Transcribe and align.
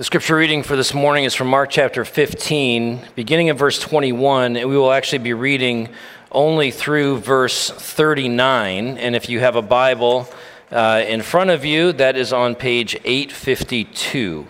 The 0.00 0.04
scripture 0.04 0.36
reading 0.36 0.62
for 0.62 0.76
this 0.76 0.94
morning 0.94 1.24
is 1.24 1.34
from 1.34 1.48
Mark 1.48 1.68
chapter 1.68 2.06
15, 2.06 3.08
beginning 3.14 3.50
of 3.50 3.58
verse 3.58 3.78
21, 3.78 4.56
and 4.56 4.70
we 4.70 4.74
will 4.74 4.92
actually 4.92 5.18
be 5.18 5.34
reading 5.34 5.90
only 6.32 6.70
through 6.70 7.18
verse 7.18 7.68
39. 7.70 8.96
And 8.96 9.14
if 9.14 9.28
you 9.28 9.40
have 9.40 9.56
a 9.56 9.60
Bible 9.60 10.26
uh, 10.70 11.04
in 11.06 11.20
front 11.20 11.50
of 11.50 11.66
you, 11.66 11.92
that 11.92 12.16
is 12.16 12.32
on 12.32 12.54
page 12.54 12.94
852. 13.04 14.48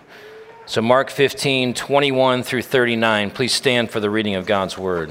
So, 0.67 0.83
Mark 0.83 1.11
15, 1.11 1.75
21 1.75 2.45
through 2.45 2.63
39. 2.63 3.33
Please 3.33 3.53
stand 3.53 3.91
for 3.91 3.99
the 3.99 4.09
reading 4.09 4.37
of 4.37 4.47
God's 4.47 4.79
word. 4.79 5.11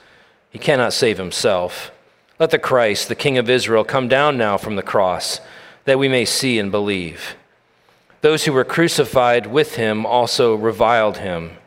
He 0.51 0.59
cannot 0.59 0.93
save 0.93 1.17
himself. 1.17 1.91
Let 2.37 2.51
the 2.51 2.59
Christ, 2.59 3.07
the 3.07 3.15
King 3.15 3.37
of 3.37 3.49
Israel, 3.49 3.83
come 3.83 4.07
down 4.07 4.37
now 4.37 4.57
from 4.57 4.75
the 4.75 4.83
cross, 4.83 5.41
that 5.85 5.97
we 5.97 6.07
may 6.07 6.25
see 6.25 6.59
and 6.59 6.69
believe. 6.69 7.35
Those 8.21 8.45
who 8.45 8.53
were 8.53 8.63
crucified 8.63 9.47
with 9.47 9.75
him 9.75 10.05
also 10.05 10.53
reviled 10.53 11.17
him. 11.17 11.57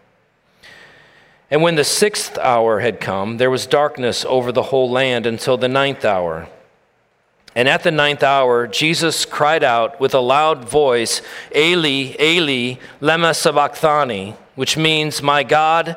And 1.51 1.63
when 1.63 1.75
the 1.75 1.85
sixth 1.85 2.39
hour 2.39 2.81
had 2.81 3.01
come, 3.01 3.39
there 3.39 3.51
was 3.51 3.67
darkness 3.67 4.25
over 4.25 4.53
the 4.53 4.65
whole 4.65 4.91
land 4.91 5.27
until 5.27 5.57
the 5.57 5.69
ninth 5.69 6.05
hour. 6.05 6.49
And 7.55 7.69
at 7.69 7.85
the 7.85 7.91
ninth 7.91 8.23
hour, 8.23 8.67
Jesus 8.67 9.25
cried 9.25 9.63
out 9.63 10.01
with 10.01 10.15
a 10.15 10.21
loud 10.21 10.65
voice, 10.65 11.23
Eli, 11.55 12.17
Eli, 12.21 12.79
lema 13.01 13.35
sabachthani, 13.35 14.35
which 14.57 14.77
means, 14.77 15.23
My 15.23 15.45
God, 15.45 15.97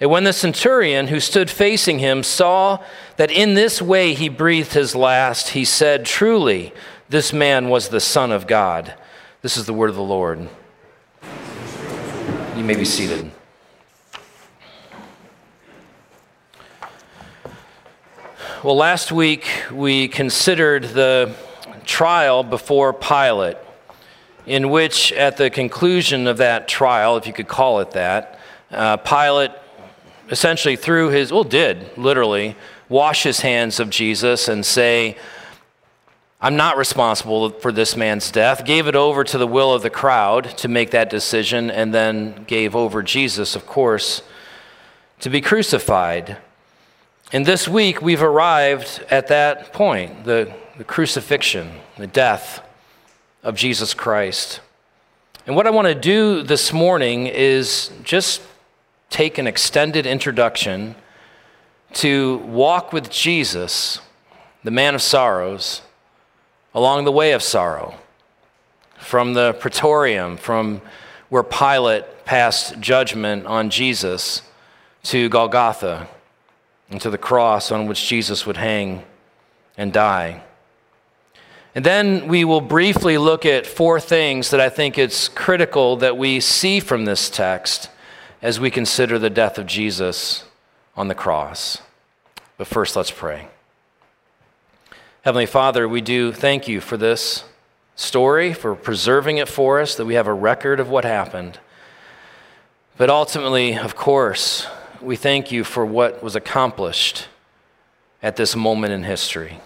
And 0.00 0.10
when 0.10 0.24
the 0.24 0.32
centurion 0.32 1.08
who 1.08 1.20
stood 1.20 1.50
facing 1.50 1.98
him 1.98 2.22
saw 2.22 2.82
that 3.16 3.30
in 3.30 3.52
this 3.52 3.82
way 3.82 4.14
he 4.14 4.30
breathed 4.30 4.72
his 4.72 4.94
last, 4.94 5.50
he 5.50 5.66
said, 5.66 6.06
Truly, 6.06 6.72
this 7.10 7.34
man 7.34 7.68
was 7.68 7.90
the 7.90 8.00
Son 8.00 8.32
of 8.32 8.46
God. 8.46 8.94
This 9.42 9.58
is 9.58 9.66
the 9.66 9.74
word 9.74 9.90
of 9.90 9.96
the 9.96 10.02
Lord. 10.02 10.48
You 12.56 12.64
may 12.64 12.76
be 12.76 12.86
seated. 12.86 13.30
Well, 18.62 18.76
last 18.76 19.12
week 19.12 19.46
we 19.70 20.08
considered 20.08 20.84
the 20.84 21.34
trial 21.84 22.42
before 22.42 22.94
Pilate, 22.94 23.56
in 24.46 24.70
which, 24.70 25.12
at 25.12 25.36
the 25.36 25.50
conclusion 25.50 26.26
of 26.26 26.38
that 26.38 26.68
trial, 26.68 27.18
if 27.18 27.26
you 27.26 27.32
could 27.34 27.48
call 27.48 27.80
it 27.80 27.90
that, 27.92 28.38
uh, 28.70 28.96
Pilate 28.98 29.52
essentially 30.30 30.76
threw 30.76 31.10
his, 31.10 31.32
well, 31.32 31.44
did 31.44 31.96
literally 31.98 32.56
wash 32.88 33.24
his 33.24 33.40
hands 33.40 33.80
of 33.80 33.90
Jesus 33.90 34.48
and 34.48 34.64
say, 34.64 35.16
I'm 36.40 36.56
not 36.56 36.78
responsible 36.78 37.50
for 37.50 37.70
this 37.70 37.96
man's 37.96 38.30
death, 38.30 38.64
gave 38.64 38.86
it 38.86 38.96
over 38.96 39.24
to 39.24 39.36
the 39.36 39.46
will 39.46 39.74
of 39.74 39.82
the 39.82 39.90
crowd 39.90 40.56
to 40.58 40.68
make 40.68 40.90
that 40.92 41.10
decision, 41.10 41.70
and 41.70 41.92
then 41.92 42.44
gave 42.44 42.74
over 42.74 43.02
Jesus, 43.02 43.54
of 43.54 43.66
course, 43.66 44.22
to 45.18 45.28
be 45.28 45.42
crucified. 45.42 46.38
And 47.32 47.44
this 47.44 47.68
week, 47.68 48.00
we've 48.00 48.22
arrived 48.22 49.04
at 49.10 49.28
that 49.28 49.74
point 49.74 50.24
the, 50.24 50.52
the 50.78 50.84
crucifixion, 50.84 51.72
the 51.98 52.06
death 52.06 52.66
of 53.42 53.54
Jesus 53.54 53.92
Christ. 53.92 54.60
And 55.46 55.54
what 55.54 55.66
I 55.66 55.70
want 55.70 55.88
to 55.88 55.94
do 55.94 56.42
this 56.42 56.72
morning 56.72 57.26
is 57.26 57.90
just 58.02 58.40
take 59.10 59.38
an 59.38 59.46
extended 59.46 60.06
introduction 60.06 60.94
to 61.92 62.38
walk 62.38 62.92
with 62.92 63.10
Jesus, 63.10 63.98
the 64.62 64.70
man 64.70 64.94
of 64.94 65.02
sorrows, 65.02 65.82
along 66.72 67.04
the 67.04 67.12
way 67.12 67.32
of 67.32 67.42
sorrow, 67.42 67.96
from 68.96 69.34
the 69.34 69.52
praetorium, 69.54 70.36
from 70.36 70.80
where 71.28 71.42
Pilate 71.42 72.24
passed 72.24 72.78
judgment 72.80 73.46
on 73.46 73.68
Jesus, 73.68 74.42
to 75.02 75.28
Golgotha, 75.28 76.08
and 76.88 77.00
to 77.00 77.10
the 77.10 77.18
cross 77.18 77.72
on 77.72 77.86
which 77.86 78.06
Jesus 78.06 78.46
would 78.46 78.56
hang 78.56 79.02
and 79.76 79.92
die. 79.92 80.42
And 81.74 81.84
then 81.84 82.28
we 82.28 82.44
will 82.44 82.60
briefly 82.60 83.16
look 83.18 83.46
at 83.46 83.66
four 83.66 84.00
things 84.00 84.50
that 84.50 84.60
I 84.60 84.68
think 84.68 84.98
it's 84.98 85.28
critical 85.28 85.96
that 85.96 86.16
we 86.16 86.40
see 86.40 86.80
from 86.80 87.04
this 87.04 87.30
text 87.30 87.88
as 88.42 88.58
we 88.58 88.70
consider 88.70 89.18
the 89.18 89.30
death 89.30 89.58
of 89.58 89.66
Jesus 89.66 90.44
on 90.96 91.08
the 91.08 91.14
cross. 91.14 91.82
But 92.56 92.66
first, 92.66 92.96
let's 92.96 93.10
pray. 93.10 93.48
Heavenly 95.22 95.46
Father, 95.46 95.88
we 95.88 96.00
do 96.00 96.32
thank 96.32 96.66
you 96.66 96.80
for 96.80 96.96
this 96.96 97.44
story, 97.94 98.54
for 98.54 98.74
preserving 98.74 99.38
it 99.38 99.48
for 99.48 99.80
us, 99.80 99.94
that 99.96 100.06
we 100.06 100.14
have 100.14 100.26
a 100.26 100.32
record 100.32 100.80
of 100.80 100.88
what 100.88 101.04
happened. 101.04 101.58
But 102.96 103.10
ultimately, 103.10 103.76
of 103.76 103.94
course, 103.94 104.66
we 105.00 105.16
thank 105.16 105.52
you 105.52 105.64
for 105.64 105.84
what 105.84 106.22
was 106.22 106.36
accomplished 106.36 107.28
at 108.22 108.36
this 108.36 108.56
moment 108.56 108.92
in 108.92 109.04
history 109.04 109.60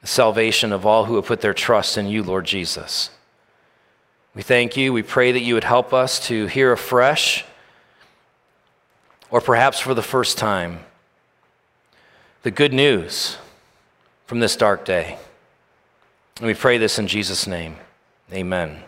the 0.00 0.06
salvation 0.06 0.72
of 0.72 0.86
all 0.86 1.04
who 1.04 1.16
have 1.16 1.26
put 1.26 1.42
their 1.42 1.54
trust 1.54 1.98
in 1.98 2.06
you, 2.06 2.22
Lord 2.22 2.46
Jesus. 2.46 3.10
We 4.34 4.42
thank 4.42 4.76
you. 4.76 4.92
We 4.92 5.02
pray 5.02 5.32
that 5.32 5.42
you 5.42 5.54
would 5.54 5.64
help 5.64 5.92
us 5.92 6.26
to 6.28 6.46
hear 6.46 6.72
afresh 6.72 7.44
or 9.30 9.40
perhaps 9.40 9.78
for 9.78 9.94
the 9.94 10.02
first 10.02 10.38
time, 10.38 10.80
the 12.42 12.50
good 12.50 12.72
news 12.72 13.36
from 14.26 14.40
this 14.40 14.56
dark 14.56 14.84
day. 14.84 15.18
And 16.38 16.46
we 16.46 16.54
pray 16.54 16.78
this 16.78 16.98
in 16.98 17.06
Jesus' 17.06 17.46
name. 17.46 17.76
Amen. 18.32 18.82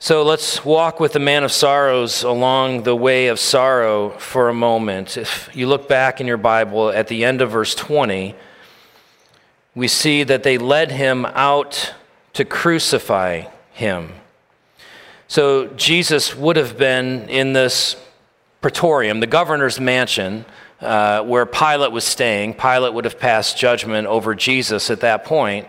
So 0.00 0.22
let's 0.22 0.64
walk 0.64 1.00
with 1.00 1.12
the 1.12 1.18
man 1.18 1.44
of 1.44 1.50
sorrows 1.50 2.22
along 2.22 2.84
the 2.84 2.94
way 2.94 3.26
of 3.26 3.40
sorrow 3.40 4.10
for 4.10 4.48
a 4.48 4.54
moment. 4.54 5.16
If 5.16 5.50
you 5.54 5.66
look 5.66 5.88
back 5.88 6.20
in 6.20 6.26
your 6.26 6.36
Bible 6.36 6.90
at 6.90 7.08
the 7.08 7.24
end 7.24 7.40
of 7.40 7.50
verse 7.50 7.74
20, 7.74 8.34
we 9.74 9.88
see 9.88 10.22
that 10.24 10.44
they 10.44 10.56
led 10.56 10.92
him 10.92 11.26
out 11.26 11.94
to 12.34 12.44
crucify 12.44 13.44
him. 13.72 14.12
So 15.26 15.66
Jesus 15.68 16.34
would 16.34 16.56
have 16.56 16.78
been 16.78 17.28
in 17.28 17.52
this 17.52 17.96
praetorium, 18.60 19.20
the 19.20 19.26
governor's 19.26 19.78
mansion, 19.80 20.44
uh, 20.80 21.22
where 21.22 21.46
Pilate 21.46 21.92
was 21.92 22.04
staying. 22.04 22.54
Pilate 22.54 22.92
would 22.92 23.04
have 23.04 23.18
passed 23.18 23.58
judgment 23.58 24.06
over 24.06 24.34
Jesus 24.34 24.90
at 24.90 25.00
that 25.00 25.24
point. 25.24 25.66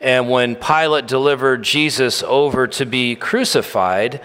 And 0.00 0.28
when 0.28 0.56
Pilate 0.56 1.06
delivered 1.06 1.62
Jesus 1.62 2.22
over 2.24 2.66
to 2.66 2.84
be 2.84 3.14
crucified, 3.14 4.20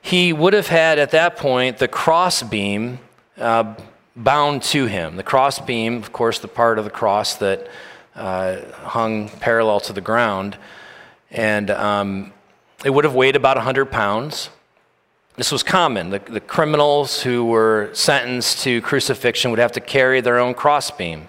he 0.00 0.32
would 0.32 0.52
have 0.52 0.66
had 0.66 0.98
at 0.98 1.12
that 1.12 1.36
point 1.36 1.78
the 1.78 1.86
crossbeam 1.86 2.98
uh, 3.38 3.74
bound 4.16 4.62
to 4.64 4.86
him. 4.86 5.16
The 5.16 5.22
crossbeam, 5.22 5.96
of 5.98 6.12
course, 6.12 6.40
the 6.40 6.48
part 6.48 6.78
of 6.78 6.84
the 6.84 6.90
cross 6.90 7.36
that 7.36 7.68
uh, 8.16 8.60
hung 8.72 9.28
parallel 9.28 9.80
to 9.80 9.92
the 9.92 10.00
ground. 10.00 10.56
And 11.30 11.70
um, 11.70 12.32
it 12.84 12.90
would 12.90 13.04
have 13.04 13.14
weighed 13.14 13.36
about 13.36 13.56
100 13.56 13.86
pounds. 13.86 14.50
This 15.34 15.50
was 15.50 15.62
common. 15.62 16.10
The, 16.10 16.18
the, 16.18 16.40
criminals 16.40 17.22
who 17.22 17.46
were 17.46 17.88
sentenced 17.94 18.60
to 18.64 18.82
crucifixion 18.82 19.50
would 19.50 19.60
have 19.60 19.72
to 19.72 19.80
carry 19.80 20.20
their 20.20 20.38
own 20.38 20.52
crossbeam. 20.52 21.26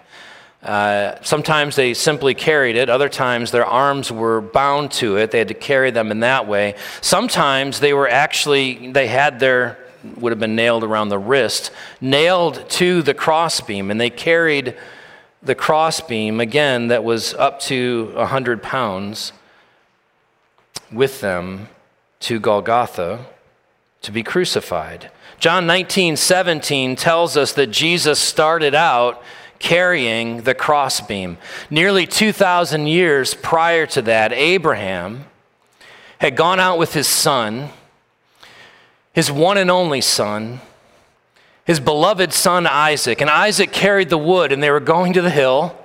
Uh, 0.61 1.15
sometimes 1.21 1.77
they 1.77 1.93
simply 1.93 2.33
carried 2.33 2.75
it, 2.75 2.89
other 2.89 3.07
times 3.07 3.51
their 3.51 3.65
arms 3.65 4.11
were 4.11 4.41
bound 4.41 4.91
to 4.91 5.15
it. 5.15 5.31
They 5.31 5.37
had 5.37 5.47
to 5.47 5.53
carry 5.53 5.89
them 5.89 6.11
in 6.11 6.19
that 6.19 6.47
way. 6.47 6.75
Sometimes 6.99 7.79
they 7.79 7.93
were 7.93 8.09
actually, 8.09 8.91
they 8.91 9.07
had 9.07 9.39
their, 9.39 9.77
would 10.17 10.33
have 10.33 10.39
been 10.39 10.55
nailed 10.55 10.83
around 10.83 11.07
the 11.07 11.19
wrist, 11.19 11.71
nailed 12.01 12.69
to 12.71 13.03
the 13.03 13.13
crossbeam, 13.13 13.89
and 13.89 14.01
they 14.01 14.09
carried 14.09 14.75
the 15.41 15.55
crossbeam, 15.55 16.41
again, 16.41 16.87
that 16.87 17.05
was 17.05 17.33
up 17.35 17.61
to 17.61 18.11
100 18.15 18.61
pounds, 18.61 19.31
with 20.91 21.21
them 21.21 21.69
to 22.19 22.39
Golgotha 22.41 23.25
to 24.03 24.11
be 24.11 24.23
crucified. 24.23 25.09
John 25.39 25.65
19, 25.65 26.15
17 26.15 26.95
tells 26.95 27.35
us 27.35 27.53
that 27.53 27.67
Jesus 27.67 28.19
started 28.19 28.75
out 28.75 29.21
carrying 29.59 30.41
the 30.41 30.53
crossbeam. 30.53 31.37
Nearly 31.69 32.05
2,000 32.05 32.87
years 32.87 33.33
prior 33.33 33.85
to 33.87 34.01
that, 34.03 34.31
Abraham 34.31 35.25
had 36.19 36.35
gone 36.35 36.59
out 36.59 36.77
with 36.77 36.93
his 36.93 37.07
son, 37.07 37.69
his 39.13 39.31
one 39.31 39.57
and 39.57 39.71
only 39.71 40.01
son, 40.01 40.61
his 41.65 41.79
beloved 41.79 42.33
son 42.33 42.67
Isaac. 42.67 43.21
And 43.21 43.29
Isaac 43.29 43.71
carried 43.71 44.09
the 44.09 44.17
wood, 44.17 44.51
and 44.51 44.61
they 44.61 44.71
were 44.71 44.79
going 44.79 45.13
to 45.13 45.21
the 45.21 45.29
hill 45.29 45.77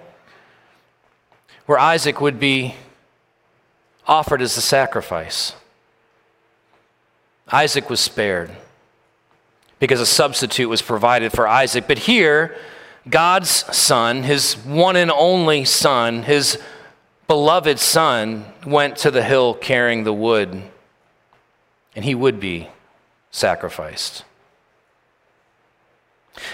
where 1.66 1.78
Isaac 1.78 2.20
would 2.20 2.40
be 2.40 2.74
offered 4.06 4.42
as 4.42 4.56
a 4.56 4.62
sacrifice. 4.62 5.54
Isaac 7.50 7.88
was 7.88 8.00
spared 8.00 8.50
because 9.78 10.00
a 10.00 10.06
substitute 10.06 10.68
was 10.68 10.82
provided 10.82 11.32
for 11.32 11.48
Isaac. 11.48 11.86
But 11.88 11.98
here, 11.98 12.56
God's 13.08 13.50
son, 13.76 14.22
his 14.22 14.54
one 14.54 14.96
and 14.96 15.10
only 15.10 15.64
son, 15.64 16.24
his 16.24 16.58
beloved 17.26 17.78
son, 17.78 18.44
went 18.66 18.96
to 18.98 19.10
the 19.10 19.22
hill 19.22 19.54
carrying 19.54 20.04
the 20.04 20.12
wood, 20.12 20.62
and 21.94 22.04
he 22.04 22.14
would 22.14 22.40
be 22.40 22.68
sacrificed. 23.30 24.24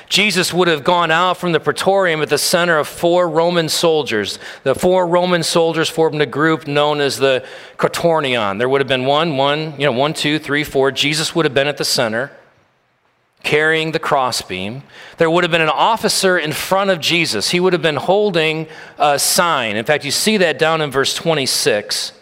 Jesus 0.09 0.53
would 0.53 0.69
have 0.69 0.85
gone 0.85 1.11
out 1.11 1.37
from 1.37 1.53
the 1.53 1.61
praetorium 1.61 2.23
at 2.23 2.29
the 2.29 2.39
center 2.39 2.79
of 2.79 2.89
four 2.89 3.29
Roman 3.29 3.69
soldiers. 3.69 4.39
The 4.63 4.75
four 4.75 5.07
Roman 5.07 5.43
soldiers 5.43 5.89
formed 5.89 6.21
a 6.23 6.27
group 6.27 6.67
known 6.67 7.01
as 7.01 7.19
the 7.19 7.45
Quaternion. 7.79 8.59
There 8.59 8.69
would 8.69 8.81
have 8.81 8.89
been 8.89 9.07
one, 9.07 9.37
one, 9.37 9.79
you 9.79 9.87
know, 9.87 9.93
one, 9.93 10.15
two, 10.15 10.39
three, 10.39 10.65
four. 10.65 10.91
Jesus 10.91 11.35
would 11.35 11.45
have 11.45 11.55
been 11.55 11.69
at 11.69 11.77
the 11.77 11.85
center 11.85 12.31
carrying 13.45 13.93
the 13.93 13.99
crossbeam. 13.99 14.83
There 15.19 15.31
would 15.31 15.45
have 15.45 15.51
been 15.51 15.61
an 15.61 15.69
officer 15.69 16.39
in 16.39 16.53
front 16.53 16.91
of 16.91 16.99
Jesus. 16.99 17.51
He 17.51 17.61
would 17.61 17.75
have 17.75 17.83
been 17.83 17.97
holding 17.97 18.67
a 18.99 19.19
sign. 19.19 19.77
In 19.77 19.85
fact, 19.85 20.05
you 20.05 20.11
see 20.11 20.39
that 20.39 20.59
down 20.59 20.81
in 20.81 20.91
verse 20.91 21.15
26. 21.15 22.13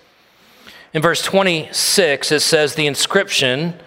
In 0.93 1.00
verse 1.00 1.23
26, 1.23 2.32
it 2.32 2.41
says 2.41 2.75
the 2.75 2.87
inscription 2.87 3.81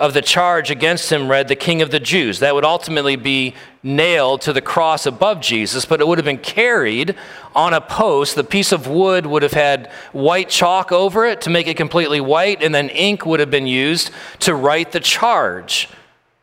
of 0.00 0.14
the 0.14 0.22
charge 0.22 0.70
against 0.70 1.12
him 1.12 1.30
read, 1.30 1.46
the 1.46 1.54
King 1.54 1.82
of 1.82 1.90
the 1.90 2.00
Jews. 2.00 2.38
That 2.40 2.54
would 2.54 2.64
ultimately 2.64 3.16
be 3.16 3.54
nailed 3.82 4.40
to 4.40 4.52
the 4.54 4.62
cross 4.62 5.04
above 5.04 5.42
Jesus, 5.42 5.84
but 5.84 6.00
it 6.00 6.08
would 6.08 6.16
have 6.16 6.24
been 6.24 6.38
carried 6.38 7.14
on 7.54 7.74
a 7.74 7.82
post. 7.82 8.34
The 8.34 8.42
piece 8.42 8.72
of 8.72 8.86
wood 8.86 9.26
would 9.26 9.42
have 9.42 9.52
had 9.52 9.92
white 10.12 10.48
chalk 10.48 10.90
over 10.90 11.26
it 11.26 11.42
to 11.42 11.50
make 11.50 11.66
it 11.66 11.76
completely 11.76 12.18
white, 12.18 12.62
and 12.62 12.74
then 12.74 12.88
ink 12.88 13.26
would 13.26 13.40
have 13.40 13.50
been 13.50 13.66
used 13.66 14.10
to 14.40 14.54
write 14.54 14.92
the 14.92 15.00
charge. 15.00 15.90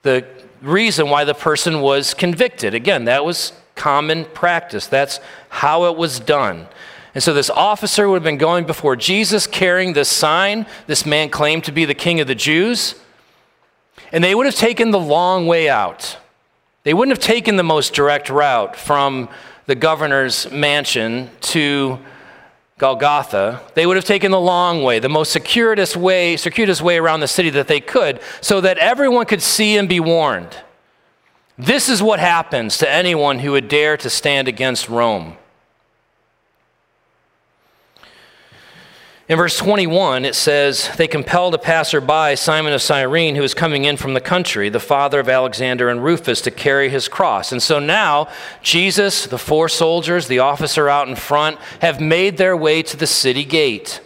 The 0.03 0.23
reason 0.61 1.09
why 1.09 1.23
the 1.23 1.33
person 1.33 1.81
was 1.81 2.13
convicted. 2.13 2.75
Again, 2.75 3.05
that 3.05 3.25
was 3.25 3.53
common 3.73 4.25
practice. 4.25 4.85
That's 4.85 5.19
how 5.49 5.85
it 5.85 5.97
was 5.97 6.19
done. 6.19 6.67
And 7.15 7.23
so 7.23 7.33
this 7.33 7.49
officer 7.49 8.07
would 8.07 8.17
have 8.17 8.23
been 8.23 8.37
going 8.37 8.65
before 8.65 8.95
Jesus 8.95 9.47
carrying 9.47 9.93
this 9.93 10.09
sign. 10.09 10.67
This 10.85 11.07
man 11.07 11.29
claimed 11.31 11.63
to 11.63 11.71
be 11.71 11.85
the 11.85 11.95
king 11.95 12.19
of 12.19 12.27
the 12.27 12.35
Jews. 12.35 12.93
And 14.11 14.23
they 14.23 14.33
would 14.33 14.45
have 14.45 14.55
taken 14.55 14.91
the 14.91 14.99
long 14.99 15.47
way 15.47 15.69
out. 15.69 16.17
They 16.83 16.93
wouldn't 16.93 17.17
have 17.17 17.25
taken 17.25 17.57
the 17.57 17.63
most 17.63 17.93
direct 17.93 18.29
route 18.29 18.75
from 18.75 19.29
the 19.65 19.75
governor's 19.75 20.49
mansion 20.51 21.29
to 21.41 21.99
Golgotha, 22.77 23.63
they 23.73 23.87
would 23.87 23.95
have 23.95 24.05
taken 24.05 24.29
the 24.29 24.39
long 24.39 24.83
way, 24.83 24.99
the 24.99 25.09
most 25.09 25.31
circuitous 25.31 25.97
way, 25.97 26.37
circuitous 26.37 26.79
way 26.79 26.97
around 26.97 27.21
the 27.21 27.27
city 27.27 27.49
that 27.49 27.67
they 27.67 27.79
could, 27.79 28.21
so 28.39 28.61
that 28.61 28.77
everyone 28.77 29.25
could 29.25 29.41
see 29.41 29.77
and 29.77 29.89
be 29.89 29.99
warned. 29.99 30.55
This 31.57 31.89
is 31.89 32.03
what 32.03 32.19
happens 32.19 32.77
to 32.77 32.89
anyone 32.89 33.39
who 33.39 33.53
would 33.53 33.67
dare 33.67 33.97
to 33.97 34.11
stand 34.11 34.47
against 34.47 34.89
Rome. 34.89 35.37
In 39.29 39.35
verse 39.35 39.57
21, 39.57 40.23
it 40.23 40.35
says, 40.35 40.89
They 40.95 41.07
compelled 41.09 41.53
a 41.53 41.57
passerby, 41.57 42.37
Simon 42.37 42.71
of 42.71 42.81
Cyrene, 42.81 43.35
who 43.35 43.41
was 43.41 43.53
coming 43.53 43.83
in 43.83 43.97
from 43.97 44.13
the 44.13 44.21
country, 44.21 44.69
the 44.69 44.79
father 44.79 45.19
of 45.19 45.27
Alexander 45.27 45.89
and 45.89 46.01
Rufus, 46.01 46.39
to 46.41 46.51
carry 46.51 46.87
his 46.87 47.09
cross. 47.09 47.51
And 47.51 47.61
so 47.61 47.77
now, 47.79 48.29
Jesus, 48.61 49.25
the 49.25 49.37
four 49.37 49.67
soldiers, 49.67 50.27
the 50.27 50.39
officer 50.39 50.87
out 50.87 51.09
in 51.09 51.17
front, 51.17 51.57
have 51.81 51.99
made 51.99 52.37
their 52.37 52.55
way 52.55 52.81
to 52.83 52.95
the 52.95 53.05
city 53.05 53.43
gate. 53.43 53.99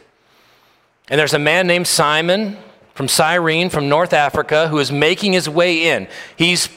And 1.08 1.20
there's 1.20 1.36
a 1.36 1.40
man 1.40 1.68
named 1.68 1.86
Simon 1.86 2.58
from 2.96 3.08
Cyrene, 3.08 3.70
from 3.70 3.88
North 3.88 4.14
Africa, 4.14 4.70
who 4.70 4.80
is 4.80 4.92
making 4.92 5.34
his 5.34 5.48
way 5.48 5.92
in. 5.92 6.08
He's 6.36 6.68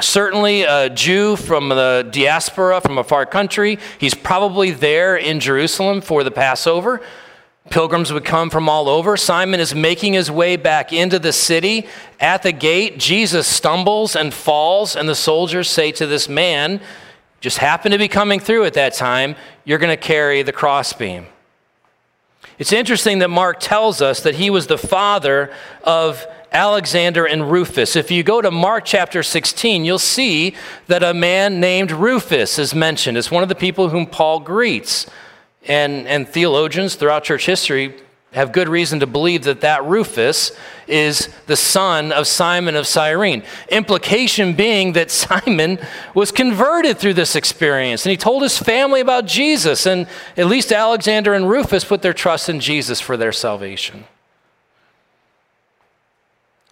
certainly 0.00 0.64
a 0.64 0.90
Jew 0.90 1.36
from 1.36 1.70
the 1.70 2.06
diaspora, 2.10 2.82
from 2.82 2.98
a 2.98 3.04
far 3.04 3.24
country. 3.24 3.78
He's 3.98 4.14
probably 4.14 4.70
there 4.70 5.16
in 5.16 5.40
Jerusalem 5.40 6.02
for 6.02 6.24
the 6.24 6.30
Passover. 6.30 7.00
Pilgrims 7.70 8.12
would 8.12 8.24
come 8.24 8.50
from 8.50 8.68
all 8.68 8.88
over. 8.88 9.16
Simon 9.16 9.60
is 9.60 9.74
making 9.74 10.12
his 10.12 10.30
way 10.30 10.56
back 10.56 10.92
into 10.92 11.18
the 11.18 11.32
city. 11.32 11.86
At 12.20 12.42
the 12.42 12.52
gate, 12.52 12.98
Jesus 12.98 13.46
stumbles 13.46 14.14
and 14.16 14.32
falls, 14.32 14.96
and 14.96 15.08
the 15.08 15.14
soldiers 15.14 15.68
say 15.68 15.92
to 15.92 16.06
this 16.06 16.28
man, 16.28 16.80
just 17.40 17.58
happened 17.58 17.92
to 17.92 17.98
be 17.98 18.08
coming 18.08 18.40
through 18.40 18.64
at 18.64 18.74
that 18.74 18.94
time, 18.94 19.36
you're 19.64 19.78
going 19.78 19.96
to 19.96 19.96
carry 19.96 20.42
the 20.42 20.52
crossbeam. 20.52 21.26
It's 22.58 22.72
interesting 22.72 23.18
that 23.18 23.28
Mark 23.28 23.60
tells 23.60 24.00
us 24.00 24.20
that 24.22 24.36
he 24.36 24.48
was 24.48 24.66
the 24.66 24.78
father 24.78 25.52
of 25.84 26.26
Alexander 26.52 27.26
and 27.26 27.50
Rufus. 27.50 27.96
If 27.96 28.10
you 28.10 28.22
go 28.22 28.40
to 28.40 28.50
Mark 28.50 28.84
chapter 28.86 29.22
16, 29.22 29.84
you'll 29.84 29.98
see 29.98 30.54
that 30.86 31.02
a 31.02 31.12
man 31.12 31.60
named 31.60 31.90
Rufus 31.90 32.58
is 32.58 32.74
mentioned 32.74 33.18
as 33.18 33.30
one 33.30 33.42
of 33.42 33.50
the 33.50 33.54
people 33.54 33.90
whom 33.90 34.06
Paul 34.06 34.40
greets. 34.40 35.06
And, 35.68 36.06
and 36.06 36.28
theologians 36.28 36.94
throughout 36.94 37.24
church 37.24 37.46
history 37.46 37.94
have 38.32 38.52
good 38.52 38.68
reason 38.68 39.00
to 39.00 39.06
believe 39.06 39.44
that 39.44 39.62
that 39.62 39.82
Rufus 39.84 40.52
is 40.86 41.30
the 41.46 41.56
son 41.56 42.12
of 42.12 42.26
Simon 42.26 42.76
of 42.76 42.86
Cyrene. 42.86 43.42
Implication 43.70 44.52
being 44.52 44.92
that 44.92 45.10
Simon 45.22 45.78
was 46.14 46.30
converted 46.30 46.98
through 46.98 47.14
this 47.14 47.34
experience 47.34 48.04
and 48.04 48.10
he 48.10 48.16
told 48.16 48.42
his 48.42 48.58
family 48.58 49.00
about 49.00 49.26
Jesus. 49.26 49.86
And 49.86 50.06
at 50.36 50.46
least 50.46 50.70
Alexander 50.70 51.32
and 51.32 51.48
Rufus 51.48 51.84
put 51.84 52.02
their 52.02 52.12
trust 52.12 52.48
in 52.48 52.60
Jesus 52.60 53.00
for 53.00 53.16
their 53.16 53.32
salvation. 53.32 54.04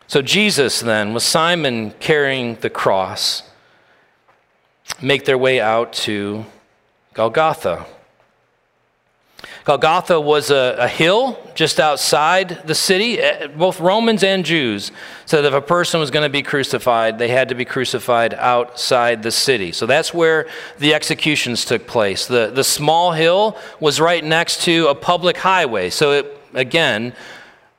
So, 0.07 0.21
Jesus 0.21 0.81
then, 0.81 1.15
with 1.15 1.23
Simon 1.23 1.93
carrying 1.93 2.57
the 2.57 2.69
cross, 2.69 3.43
make 5.01 5.25
their 5.25 5.39
way 5.39 5.61
out 5.61 5.95
to 5.95 6.45
Golgotha. 7.15 7.87
Golgotha 9.65 10.21
was 10.21 10.51
a, 10.51 10.77
a, 10.79 10.89
hill 10.89 11.39
just 11.55 11.81
outside 11.81 12.61
the 12.67 12.75
city. 12.75 13.19
Eh, 13.19 13.47
both 13.47 13.81
Romans 13.81 14.23
and 14.23 14.45
Jews 14.45 14.93
said 15.27 15.45
if 15.45 15.55
a 15.55 15.61
person 15.61 16.01
was 16.01 16.11
going 16.11 16.23
to 16.23 16.31
be 16.31 16.43
crucified, 16.43 17.19
they 17.19 17.29
had 17.29 17.49
to 17.49 17.55
be 17.55 17.65
crucified 17.65 18.35
outside 18.35 19.23
the 19.23 19.31
city. 19.31 19.73
So 19.73 19.87
that's 19.87 20.13
where 20.13 20.49
the 20.79 20.95
executions 20.95 21.65
took 21.65 21.87
place. 21.87 22.27
The, 22.27 22.51
the 22.55 22.65
small 22.65 23.13
hill 23.13 23.57
was 23.81 24.01
right 24.01 24.23
next 24.23 24.63
to 24.65 24.89
a 24.89 24.95
public 24.95 25.39
highway. 25.39 25.91
So, 25.91 26.13
it, 26.13 26.41
again, 26.53 27.15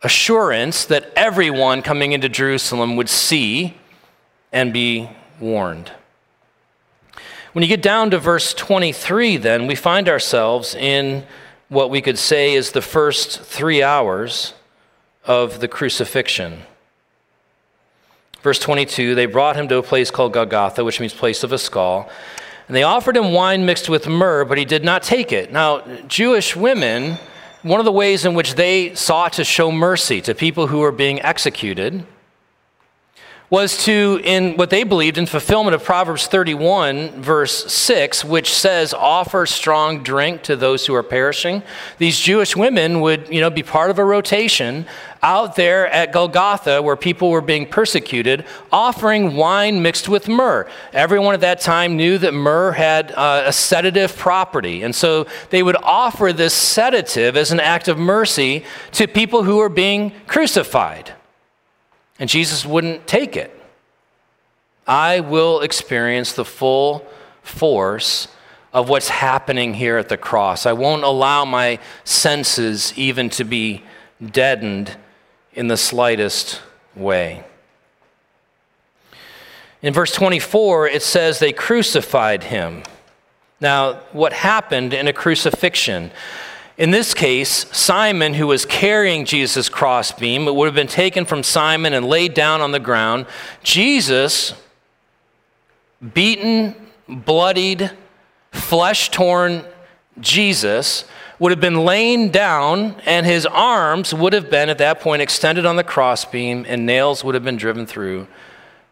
assurance 0.02 0.86
that 0.86 1.12
everyone 1.16 1.82
coming 1.82 2.12
into 2.12 2.30
Jerusalem 2.30 2.96
would 2.96 3.10
see 3.10 3.76
and 4.52 4.72
be 4.72 5.10
warned. 5.40 5.92
When 7.54 7.64
you 7.64 7.70
get 7.70 7.82
down 7.82 8.12
to 8.12 8.20
verse 8.20 8.54
23, 8.54 9.38
then, 9.38 9.66
we 9.66 9.76
find 9.76 10.10
ourselves 10.10 10.76
in 10.76 11.26
what 11.70 11.90
we 11.90 12.02
could 12.02 12.18
say 12.18 12.54
is 12.54 12.72
the 12.72 12.82
first 12.82 13.42
three 13.42 13.82
hours 13.82 14.54
of 15.26 15.60
the 15.60 15.68
crucifixion. 15.68 16.62
Verse 18.42 18.60
22 18.60 19.16
they 19.16 19.26
brought 19.26 19.56
him 19.56 19.68
to 19.70 19.78
a 19.78 19.84
place 19.84 20.12
called 20.12 20.34
Golgotha, 20.34 20.84
which 20.84 21.00
means 21.00 21.14
place 21.14 21.44
of 21.44 21.52
a 21.52 21.58
skull. 21.58 22.10
And 22.68 22.76
they 22.76 22.84
offered 22.84 23.18
him 23.18 23.32
wine 23.32 23.66
mixed 23.66 23.90
with 23.90 24.08
myrrh, 24.08 24.46
but 24.46 24.58
he 24.58 24.66
did 24.66 24.84
not 24.84 25.04
take 25.04 25.32
it. 25.32 25.52
Now, 25.52 25.82
Jewish 26.08 26.56
women, 26.56 27.18
one 27.62 27.80
of 27.80 27.86
the 27.86 27.92
ways 27.92 28.26
in 28.26 28.34
which 28.34 28.56
they 28.56 28.96
sought 28.96 29.34
to 29.34 29.44
show 29.44 29.72
mercy 29.72 30.22
to 30.22 30.34
people 30.34 30.68
who 30.68 30.80
were 30.80 30.92
being 30.92 31.22
executed 31.22 32.06
was 33.50 33.84
to, 33.86 34.20
in 34.24 34.58
what 34.58 34.72
they 34.72 34.84
believed, 34.84 35.18
in 35.18 35.26
fulfillment 35.26 35.76
of 35.76 35.84
Proverbs 35.84 36.26
31, 36.26 37.22
verse 37.22 37.72
6, 37.72 38.26
which 38.26 38.52
says, 38.52 38.94
offer 38.94 39.46
strong 39.46 40.02
drink 40.02 40.42
to 40.44 40.56
those 40.56 40.86
who 40.86 40.96
are 40.96 41.04
perishing. 41.04 41.62
These 42.00 42.20
Jewish 42.20 42.56
women 42.56 43.02
would, 43.02 43.30
you 43.30 43.42
know, 43.42 43.52
be 43.52 43.62
part 43.62 43.92
of 43.92 44.00
a 44.00 44.04
rotation 44.04 44.88
out 45.22 45.56
there 45.56 45.88
at 45.88 46.12
Golgotha 46.12 46.82
where 46.82 46.96
people 46.96 47.30
were 47.30 47.42
being 47.42 47.68
persecuted, 47.68 48.46
offering 48.72 49.36
wine 49.36 49.82
mixed 49.82 50.10
with 50.10 50.28
myrrh. 50.28 50.70
Everyone 50.94 51.34
at 51.34 51.42
that 51.42 51.62
time 51.62 51.98
knew 51.98 52.18
that 52.20 52.34
myrrh 52.34 52.72
had 52.72 53.12
uh, 53.12 53.44
a 53.46 53.54
sedative 53.54 54.16
property. 54.16 54.84
And 54.84 54.94
so 54.94 55.26
they 55.50 55.64
would 55.64 55.78
offer 55.78 56.32
this 56.32 56.54
sedative 56.54 57.38
as 57.38 57.52
an 57.52 57.60
act 57.60 57.88
of 57.88 57.98
mercy 57.98 58.66
to 58.94 59.08
people 59.08 59.44
who 59.44 59.58
were 59.58 59.70
being 59.70 60.14
crucified. 60.28 61.15
And 62.20 62.30
Jesus 62.30 62.66
wouldn't 62.66 63.08
take 63.08 63.36
it. 63.36 63.52
I 64.88 65.20
will 65.20 65.62
experience 65.62 66.34
the 66.34 66.46
full 66.46 67.06
force 67.42 68.28
of 68.74 68.90
what's 68.90 69.10
happening 69.10 69.74
here 69.74 69.98
at 69.98 70.10
the 70.10 70.18
cross. 70.18 70.66
I 70.66 70.74
won't 70.74 71.04
allow 71.04 71.46
my 71.46 71.80
senses 72.04 72.94
even 72.98 73.30
to 73.32 73.44
be 73.44 73.84
deadened 74.32 74.96
in 75.54 75.68
the 75.68 75.78
slightest 75.78 76.62
way. 76.96 77.44
In 79.82 79.94
verse 79.94 80.14
24, 80.14 80.88
it 80.88 81.04
says 81.04 81.40
they 81.40 81.54
crucified 81.54 82.44
him. 82.44 82.84
Now, 83.62 84.02
what 84.12 84.34
happened 84.34 84.94
in 84.94 85.08
a 85.08 85.14
crucifixion? 85.14 86.12
In 86.78 86.92
this 86.92 87.14
case, 87.14 87.66
Simon, 87.72 88.34
who 88.34 88.48
was 88.48 88.66
carrying 88.66 89.24
Jesus' 89.24 89.70
crossbeam, 89.70 90.48
it 90.48 90.56
would 90.56 90.66
have 90.66 90.76
been 90.76 90.88
taken 90.88 91.24
from 91.24 91.42
Simon 91.42 91.94
and 91.94 92.06
laid 92.06 92.34
down 92.34 92.60
on 92.60 92.72
the 92.72 92.80
ground. 92.80 93.28
Jesus, 93.64 94.54
beaten, 96.14 96.76
bloodied, 97.08 97.92
flesh 98.52 99.10
torn 99.10 99.64
Jesus, 100.20 101.06
would 101.40 101.52
have 101.52 101.62
been 101.62 101.86
laying 101.86 102.30
down, 102.30 102.96
and 103.06 103.26
his 103.26 103.46
arms 103.46 104.14
would 104.14 104.34
have 104.34 104.50
been 104.50 104.70
at 104.70 104.78
that 104.78 105.00
point 105.00 105.22
extended 105.22 105.66
on 105.66 105.78
the 105.78 105.84
crossbeam, 105.84 106.66
and 106.68 106.86
nails 106.86 107.24
would 107.24 107.36
have 107.36 107.44
been 107.44 107.58
driven 107.58 107.86
through 107.86 108.28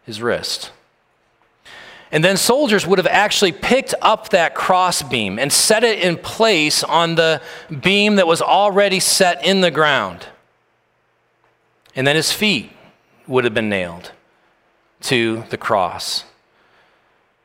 his 0.04 0.22
wrist. 0.22 0.70
And 2.12 2.22
then 2.22 2.36
soldiers 2.36 2.86
would 2.86 2.98
have 2.98 3.06
actually 3.08 3.52
picked 3.52 3.94
up 4.00 4.28
that 4.28 4.54
crossbeam 4.54 5.38
and 5.38 5.52
set 5.52 5.82
it 5.82 5.98
in 5.98 6.16
place 6.16 6.84
on 6.84 7.16
the 7.16 7.42
beam 7.80 8.16
that 8.16 8.26
was 8.26 8.40
already 8.40 9.00
set 9.00 9.44
in 9.44 9.60
the 9.60 9.70
ground. 9.70 10.26
And 11.96 12.06
then 12.06 12.16
his 12.16 12.32
feet 12.32 12.70
would 13.26 13.44
have 13.44 13.54
been 13.54 13.68
nailed 13.68 14.12
to 15.02 15.44
the 15.50 15.56
cross. 15.56 16.24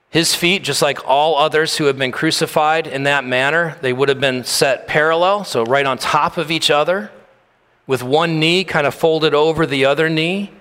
His 0.09 0.33
feet, 0.33 0.63
just 0.63 0.81
like 0.81 1.07
all 1.07 1.37
others 1.37 1.77
who 1.77 1.85
have 1.85 1.97
been 1.97 2.11
crucified 2.11 2.87
in 2.87 3.03
that 3.03 3.25
manner, 3.25 3.77
they 3.81 3.93
would 3.93 4.09
have 4.09 4.19
been 4.19 4.43
set 4.43 4.87
parallel, 4.87 5.43
so 5.43 5.63
right 5.63 5.85
on 5.85 5.99
top 5.99 6.37
of 6.37 6.49
each 6.49 6.71
other, 6.71 7.11
with 7.85 8.01
one 8.01 8.39
knee 8.39 8.63
kind 8.63 8.87
of 8.87 8.95
folded 8.95 9.35
over 9.35 9.67
the 9.67 9.85
other 9.85 10.09
knee. 10.09 10.51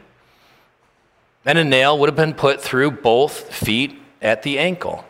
And 1.44 1.58
a 1.58 1.64
nail 1.64 1.98
would 1.98 2.08
have 2.08 2.16
been 2.16 2.34
put 2.34 2.60
through 2.60 2.92
both 2.92 3.52
feet 3.54 4.00
at 4.20 4.42
the 4.42 4.58
ankle. 4.58 5.04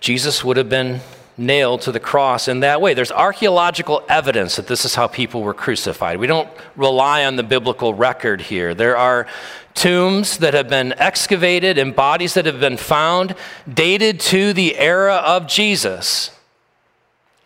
Jesus 0.00 0.42
would 0.44 0.56
have 0.56 0.68
been 0.68 1.00
nailed 1.36 1.80
to 1.82 1.92
the 1.92 2.00
cross 2.00 2.48
in 2.48 2.60
that 2.60 2.80
way. 2.80 2.94
There's 2.94 3.10
archaeological 3.10 4.02
evidence 4.08 4.56
that 4.56 4.66
this 4.66 4.84
is 4.84 4.94
how 4.94 5.06
people 5.06 5.42
were 5.42 5.54
crucified. 5.54 6.18
We 6.18 6.26
don't 6.26 6.48
rely 6.76 7.24
on 7.24 7.36
the 7.36 7.42
biblical 7.42 7.94
record 7.94 8.42
here. 8.42 8.74
There 8.74 8.96
are 8.96 9.26
tombs 9.74 10.38
that 10.38 10.54
have 10.54 10.68
been 10.68 10.92
excavated 10.98 11.78
and 11.78 11.96
bodies 11.96 12.34
that 12.34 12.46
have 12.46 12.60
been 12.60 12.76
found 12.76 13.34
dated 13.72 14.20
to 14.20 14.52
the 14.52 14.76
era 14.76 15.16
of 15.16 15.46
Jesus, 15.46 16.30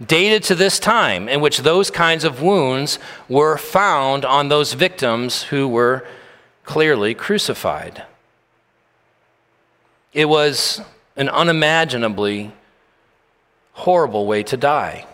dated 0.04 0.42
to 0.44 0.54
this 0.54 0.78
time 0.78 1.28
in 1.28 1.40
which 1.40 1.58
those 1.58 1.90
kinds 1.90 2.24
of 2.24 2.42
wounds 2.42 2.98
were 3.28 3.56
found 3.56 4.24
on 4.24 4.48
those 4.48 4.72
victims 4.72 5.44
who 5.44 5.68
were 5.68 6.04
clearly 6.64 7.14
crucified. 7.14 8.04
It 10.12 10.26
was 10.26 10.80
an 11.16 11.28
unimaginably 11.28 12.52
horrible 13.72 14.26
way 14.26 14.42
to 14.44 14.56
die. 14.56 15.06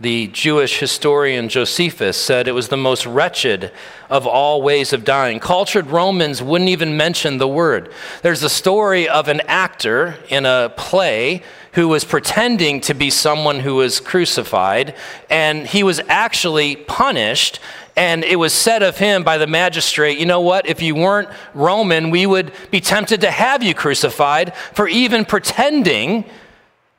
The 0.00 0.26
Jewish 0.26 0.80
historian 0.80 1.48
Josephus 1.48 2.16
said 2.16 2.48
it 2.48 2.52
was 2.52 2.68
the 2.68 2.76
most 2.76 3.06
wretched 3.06 3.70
of 4.10 4.26
all 4.26 4.60
ways 4.60 4.92
of 4.92 5.04
dying. 5.04 5.38
Cultured 5.38 5.86
Romans 5.86 6.42
wouldn't 6.42 6.68
even 6.68 6.96
mention 6.96 7.38
the 7.38 7.46
word. 7.46 7.92
There's 8.22 8.42
a 8.42 8.48
story 8.48 9.08
of 9.08 9.28
an 9.28 9.40
actor 9.42 10.18
in 10.28 10.46
a 10.46 10.72
play 10.76 11.42
who 11.72 11.86
was 11.86 12.04
pretending 12.04 12.80
to 12.82 12.94
be 12.94 13.08
someone 13.08 13.60
who 13.60 13.76
was 13.76 14.00
crucified, 14.00 14.96
and 15.30 15.66
he 15.66 15.84
was 15.84 16.00
actually 16.08 16.74
punished 16.74 17.60
and 17.96 18.24
it 18.24 18.36
was 18.36 18.52
said 18.52 18.82
of 18.82 18.98
him 18.98 19.22
by 19.22 19.38
the 19.38 19.46
magistrate, 19.46 20.18
you 20.18 20.26
know 20.26 20.40
what? 20.40 20.66
If 20.66 20.82
you 20.82 20.94
weren't 20.94 21.28
Roman, 21.54 22.10
we 22.10 22.26
would 22.26 22.52
be 22.70 22.80
tempted 22.80 23.20
to 23.20 23.30
have 23.30 23.62
you 23.62 23.74
crucified 23.74 24.54
for 24.72 24.88
even 24.88 25.24
pretending 25.24 26.24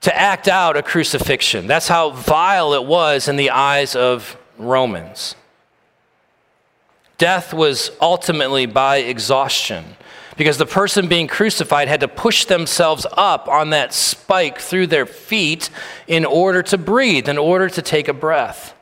to 0.01 0.15
act 0.15 0.47
out 0.47 0.77
a 0.77 0.83
crucifixion. 0.83 1.67
That's 1.67 1.87
how 1.87 2.11
vile 2.11 2.73
it 2.73 2.85
was 2.85 3.27
in 3.27 3.35
the 3.35 3.49
eyes 3.49 3.95
of 3.95 4.37
Romans. 4.57 5.35
Death 7.17 7.53
was 7.53 7.91
ultimately 7.99 8.65
by 8.65 8.97
exhaustion 8.97 9.95
because 10.37 10.57
the 10.57 10.65
person 10.65 11.07
being 11.07 11.27
crucified 11.27 11.87
had 11.87 12.01
to 12.01 12.07
push 12.07 12.45
themselves 12.45 13.07
up 13.13 13.47
on 13.47 13.71
that 13.71 13.93
spike 13.93 14.59
through 14.59 14.87
their 14.87 15.05
feet 15.05 15.69
in 16.07 16.25
order 16.25 16.61
to 16.61 16.77
breathe, 16.77 17.27
in 17.27 17.37
order 17.37 17.69
to 17.69 17.81
take 17.81 18.07
a 18.07 18.13
breath. 18.13 18.74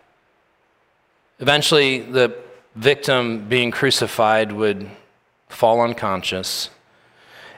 Eventually, 1.39 1.99
the 1.99 2.35
victim 2.75 3.47
being 3.47 3.71
crucified 3.71 4.51
would 4.51 4.89
fall 5.49 5.81
unconscious 5.81 6.69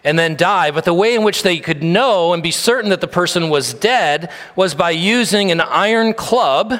and 0.03 0.19
then 0.19 0.35
die. 0.35 0.71
But 0.71 0.85
the 0.85 0.93
way 0.93 1.15
in 1.15 1.23
which 1.23 1.43
they 1.43 1.57
could 1.59 1.83
know 1.83 2.33
and 2.33 2.43
be 2.43 2.51
certain 2.51 2.91
that 2.91 3.01
the 3.01 3.07
person 3.07 3.49
was 3.49 3.73
dead 3.73 4.31
was 4.55 4.75
by 4.75 4.91
using 4.91 5.51
an 5.51 5.59
iron 5.59 6.13
club 6.13 6.79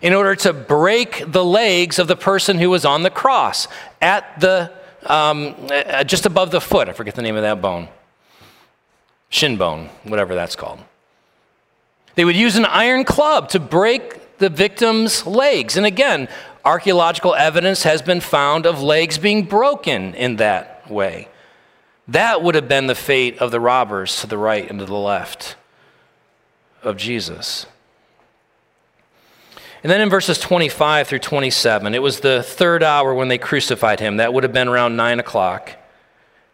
in 0.00 0.14
order 0.14 0.34
to 0.36 0.52
break 0.52 1.30
the 1.30 1.44
legs 1.44 1.98
of 1.98 2.08
the 2.08 2.16
person 2.16 2.58
who 2.58 2.70
was 2.70 2.84
on 2.84 3.02
the 3.02 3.10
cross 3.10 3.68
at 4.00 4.40
the 4.40 4.72
um, 5.06 5.54
uh, 5.70 6.04
just 6.04 6.26
above 6.26 6.50
the 6.50 6.60
foot. 6.60 6.88
I 6.88 6.92
forget 6.92 7.14
the 7.14 7.22
name 7.22 7.36
of 7.36 7.42
that 7.42 7.60
bone. 7.60 7.88
Shin 9.30 9.56
bone, 9.56 9.90
whatever 10.04 10.34
that's 10.34 10.56
called. 10.56 10.80
They 12.14 12.24
would 12.24 12.36
use 12.36 12.56
an 12.56 12.64
iron 12.64 13.04
club 13.04 13.50
to 13.50 13.60
break 13.60 14.20
the 14.38 14.48
victim's 14.48 15.26
legs. 15.26 15.76
And 15.76 15.86
again, 15.86 16.28
archaeological 16.64 17.34
evidence 17.34 17.82
has 17.82 18.02
been 18.02 18.20
found 18.20 18.66
of 18.66 18.82
legs 18.82 19.18
being 19.18 19.44
broken 19.44 20.14
in 20.14 20.36
that 20.36 20.90
way. 20.90 21.28
That 22.08 22.42
would 22.42 22.54
have 22.54 22.68
been 22.68 22.86
the 22.86 22.94
fate 22.94 23.38
of 23.38 23.50
the 23.50 23.60
robbers 23.60 24.20
to 24.20 24.26
the 24.26 24.38
right 24.38 24.68
and 24.68 24.78
to 24.78 24.86
the 24.86 24.94
left 24.94 25.56
of 26.82 26.96
Jesus. 26.96 27.66
And 29.82 29.92
then 29.92 30.00
in 30.00 30.08
verses 30.10 30.38
25 30.38 31.06
through 31.06 31.20
27, 31.20 31.94
it 31.94 32.02
was 32.02 32.20
the 32.20 32.42
third 32.42 32.82
hour 32.82 33.14
when 33.14 33.28
they 33.28 33.38
crucified 33.38 34.00
him. 34.00 34.16
That 34.16 34.34
would 34.34 34.42
have 34.42 34.52
been 34.52 34.68
around 34.68 34.96
9 34.96 35.20
o'clock. 35.20 35.77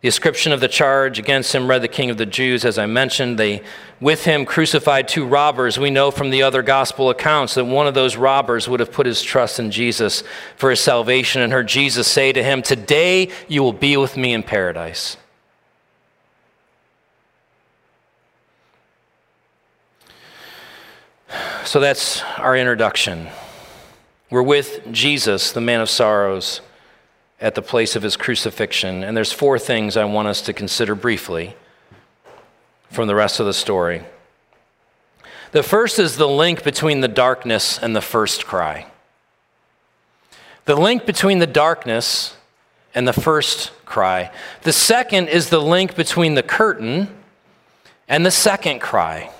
The 0.04 0.08
ascription 0.08 0.52
of 0.52 0.60
the 0.60 0.68
charge 0.68 1.18
against 1.18 1.54
him 1.54 1.66
read 1.66 1.80
the 1.80 1.88
king 1.88 2.10
of 2.10 2.18
the 2.18 2.26
Jews, 2.26 2.66
as 2.66 2.76
I 2.76 2.84
mentioned. 2.84 3.38
They 3.38 3.62
with 4.02 4.26
him 4.26 4.44
crucified 4.44 5.08
two 5.08 5.24
robbers. 5.24 5.78
We 5.78 5.88
know 5.88 6.10
from 6.10 6.28
the 6.28 6.42
other 6.42 6.60
gospel 6.60 7.08
accounts 7.08 7.54
that 7.54 7.64
one 7.64 7.86
of 7.86 7.94
those 7.94 8.14
robbers 8.14 8.68
would 8.68 8.80
have 8.80 8.92
put 8.92 9.06
his 9.06 9.22
trust 9.22 9.58
in 9.58 9.70
Jesus 9.70 10.22
for 10.56 10.68
his 10.68 10.80
salvation 10.80 11.40
and 11.40 11.54
heard 11.54 11.68
Jesus 11.68 12.06
say 12.06 12.34
to 12.34 12.42
him, 12.42 12.60
Today 12.60 13.30
you 13.48 13.62
will 13.62 13.72
be 13.72 13.96
with 13.96 14.18
me 14.18 14.34
in 14.34 14.42
paradise. 14.42 15.16
So 21.64 21.80
that's 21.80 22.20
our 22.36 22.54
introduction. 22.54 23.28
We're 24.28 24.42
with 24.42 24.82
Jesus, 24.92 25.52
the 25.52 25.62
man 25.62 25.80
of 25.80 25.88
sorrows 25.88 26.60
at 27.40 27.54
the 27.54 27.62
place 27.62 27.96
of 27.96 28.02
his 28.02 28.16
crucifixion. 28.16 29.02
And 29.04 29.16
there's 29.16 29.32
four 29.32 29.58
things 29.58 29.96
I 29.96 30.04
want 30.04 30.28
us 30.28 30.40
to 30.42 30.52
consider 30.52 30.94
briefly 30.94 31.56
from 32.90 33.08
the 33.08 33.14
rest 33.14 33.40
of 33.40 33.46
the 33.46 33.52
story. 33.52 34.02
The 35.52 35.62
first 35.62 35.98
is 35.98 36.16
the 36.16 36.28
link 36.28 36.64
between 36.64 37.00
the 37.00 37.08
darkness 37.08 37.78
and 37.78 37.94
the 37.94 38.00
first 38.00 38.46
cry. 38.46 38.86
The 40.64 40.76
link 40.76 41.06
between 41.06 41.38
the 41.38 41.46
darkness 41.46 42.36
and 42.94 43.06
the 43.06 43.12
first 43.12 43.72
cry. 43.84 44.30
The 44.62 44.72
second 44.72 45.28
is 45.28 45.50
the 45.50 45.60
link 45.60 45.94
between 45.94 46.34
the 46.34 46.42
curtain 46.42 47.08
and 48.08 48.24
the 48.24 48.30
second 48.30 48.80
cry. 48.80 49.30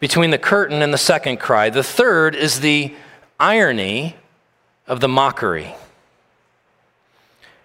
Between 0.00 0.30
the 0.30 0.38
curtain 0.38 0.82
and 0.82 0.92
the 0.92 0.98
second 0.98 1.38
cry. 1.38 1.70
The 1.70 1.82
third 1.82 2.34
is 2.34 2.60
the 2.60 2.94
irony 3.38 4.16
of 4.86 5.00
the 5.00 5.08
mockery. 5.08 5.74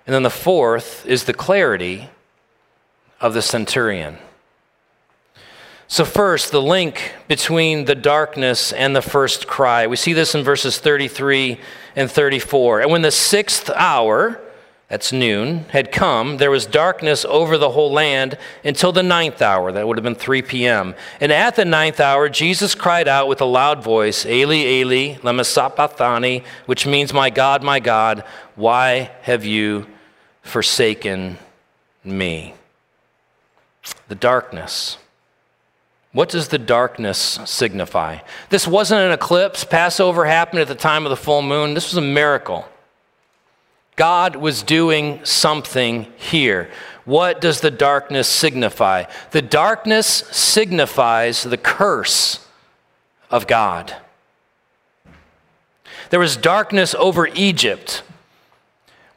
And 0.07 0.13
then 0.13 0.23
the 0.23 0.29
fourth 0.29 1.05
is 1.05 1.25
the 1.25 1.33
clarity 1.33 2.09
of 3.19 3.33
the 3.33 3.41
centurion. 3.41 4.17
So, 5.89 6.05
first, 6.05 6.51
the 6.51 6.61
link 6.61 7.13
between 7.27 7.85
the 7.85 7.95
darkness 7.95 8.71
and 8.73 8.95
the 8.95 9.01
first 9.01 9.47
cry. 9.47 9.87
We 9.87 9.95
see 9.95 10.13
this 10.13 10.33
in 10.33 10.43
verses 10.43 10.79
33 10.79 11.59
and 11.95 12.09
34. 12.09 12.81
And 12.81 12.91
when 12.91 13.01
the 13.01 13.11
sixth 13.11 13.69
hour, 13.69 14.41
that's 14.89 15.11
noon, 15.11 15.59
had 15.69 15.91
come, 15.91 16.37
there 16.37 16.51
was 16.51 16.65
darkness 16.65 17.25
over 17.25 17.57
the 17.57 17.71
whole 17.71 17.91
land 17.91 18.37
until 18.63 18.91
the 18.91 19.03
ninth 19.03 19.41
hour. 19.41 19.71
That 19.71 19.87
would 19.87 19.97
have 19.97 20.03
been 20.03 20.15
3 20.15 20.41
p.m. 20.41 20.95
And 21.21 21.31
at 21.31 21.55
the 21.55 21.65
ninth 21.65 21.99
hour, 22.01 22.27
Jesus 22.29 22.75
cried 22.75 23.07
out 23.07 23.29
with 23.29 23.39
a 23.39 23.45
loud 23.45 23.81
voice, 23.81 24.25
Eli, 24.25 24.55
Eli, 24.55 25.15
lema 25.19 25.45
sabachthani, 25.45 26.43
which 26.65 26.85
means, 26.85 27.13
My 27.13 27.29
God, 27.29 27.63
my 27.63 27.79
God, 27.79 28.25
why 28.55 29.11
have 29.21 29.45
you 29.45 29.87
forsaken 30.47 31.37
me? 32.03 32.53
The 34.07 34.15
darkness. 34.15 34.97
What 36.13 36.29
does 36.29 36.47
the 36.47 36.57
darkness 36.57 37.39
signify? 37.45 38.19
This 38.49 38.67
wasn't 38.67 39.01
an 39.01 39.11
eclipse. 39.11 39.63
Passover 39.63 40.25
happened 40.25 40.61
at 40.61 40.67
the 40.67 40.75
time 40.75 41.05
of 41.05 41.09
the 41.09 41.15
full 41.15 41.41
moon. 41.41 41.73
This 41.73 41.89
was 41.93 41.97
a 41.97 42.01
miracle. 42.01 42.67
God 43.95 44.35
was 44.35 44.63
doing 44.63 45.23
something 45.25 46.07
here. 46.17 46.69
What 47.05 47.41
does 47.41 47.61
the 47.61 47.71
darkness 47.71 48.27
signify? 48.27 49.05
The 49.31 49.41
darkness 49.41 50.07
signifies 50.07 51.43
the 51.43 51.57
curse 51.57 52.45
of 53.29 53.47
God. 53.47 53.95
There 56.09 56.19
was 56.19 56.37
darkness 56.37 56.95
over 56.95 57.27
Egypt 57.27 58.03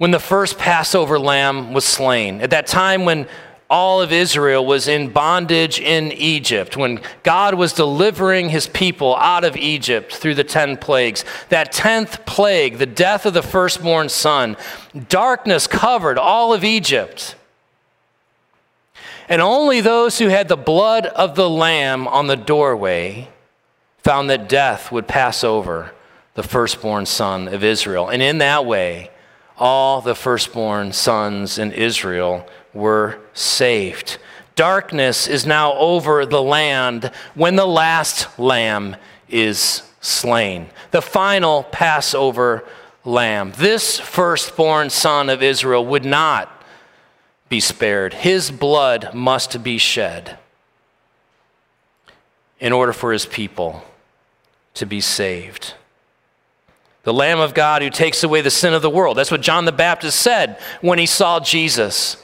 when 0.00 0.12
the 0.12 0.19
first 0.19 0.57
Passover 0.57 1.19
lamb 1.19 1.75
was 1.75 1.85
slain. 1.85 2.40
At 2.40 2.49
that 2.52 2.66
time 2.66 3.04
when 3.04 3.28
all 3.69 4.00
of 4.00 4.12
Israel 4.12 4.64
was 4.64 4.88
in 4.88 5.11
bondage 5.11 5.78
in 5.78 6.11
Egypt, 6.12 6.75
when 6.75 7.02
God 7.23 7.52
was 7.52 7.75
delivering 7.75 8.49
his 8.49 8.66
people 8.66 9.14
out 9.16 9.45
of 9.45 9.59
Egypt 9.59 10.14
through 10.14 10.37
the 10.37 10.42
10 10.42 10.78
plagues, 10.78 11.26
that 11.50 11.75
10th 11.75 12.25
plague, 12.25 12.78
the 12.78 12.87
death 12.87 13.26
of 13.26 13.35
the 13.35 13.42
firstborn 13.42 14.09
son, 14.09 14.57
darkness 15.11 15.66
covered 15.66 16.16
all 16.16 16.54
of 16.54 16.64
Egypt. 16.64 17.35
And 19.28 19.42
only 19.42 19.83
those 19.83 20.19
who 20.19 20.28
had 20.28 20.49
the 20.49 20.57
blood 20.57 21.04
of 21.04 21.35
the 21.35 21.50
Lamb 21.50 22.09
on 22.09 22.26
the 22.26 22.37
doorway 22.37 23.28
found 23.99 24.30
that 24.30 24.49
death 24.49 24.90
would 24.90 25.07
pass 25.07 25.45
over 25.45 25.92
the 26.37 26.42
firstborn 26.42 27.04
son 27.04 27.49
of 27.49 27.62
Israel. 27.62 28.09
And 28.09 28.23
in 28.23 28.38
that 28.38 28.64
way, 28.64 29.11
all 29.61 30.00
the 30.00 30.14
firstborn 30.14 30.93
sons 30.93 31.59
in 31.59 31.71
Israel 31.73 32.47
were 32.73 33.19
saved. 33.35 34.19
Darkness 34.57 35.29
is 35.29 35.47
now 35.47 35.75
over 35.75 36.26
the 36.26 36.43
land 36.43 37.11
when 37.35 37.57
the 37.57 37.67
last 37.67 38.38
lamb 38.38 38.97
is 39.29 39.83
slain. 40.00 40.67
The 40.90 41.02
final 41.02 41.64
Passover 41.64 42.64
lamb. 43.05 43.53
This 43.57 43.99
firstborn 44.01 44.90
son 44.90 45.29
of 45.29 45.42
Israel 45.42 45.85
would 45.87 46.05
not 46.05 46.64
be 47.49 47.61
spared. 47.61 48.14
His 48.14 48.51
blood 48.51 49.12
must 49.14 49.62
be 49.62 49.79
shed 49.79 50.38
in 52.59 52.73
order 52.73 52.92
for 52.92 53.12
his 53.12 53.27
people 53.27 53.85
to 54.75 54.87
be 54.87 55.01
saved. 55.01 55.75
The 57.02 57.12
Lamb 57.14 57.40
of 57.40 57.54
God 57.54 57.82
who 57.82 57.90
takes 57.90 58.22
away 58.22 58.42
the 58.42 58.50
sin 58.50 58.74
of 58.74 58.82
the 58.82 58.90
world. 58.90 59.16
That's 59.16 59.30
what 59.30 59.40
John 59.40 59.64
the 59.64 59.72
Baptist 59.72 60.18
said 60.18 60.58
when 60.80 60.98
he 60.98 61.06
saw 61.06 61.40
Jesus 61.40 62.22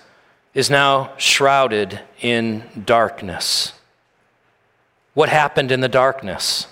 is 0.55 0.71
now 0.71 1.13
shrouded 1.17 2.01
in 2.21 2.63
darkness. 2.85 3.73
What 5.15 5.29
happened 5.29 5.73
in 5.73 5.81
the 5.81 5.89
darkness? 5.89 6.67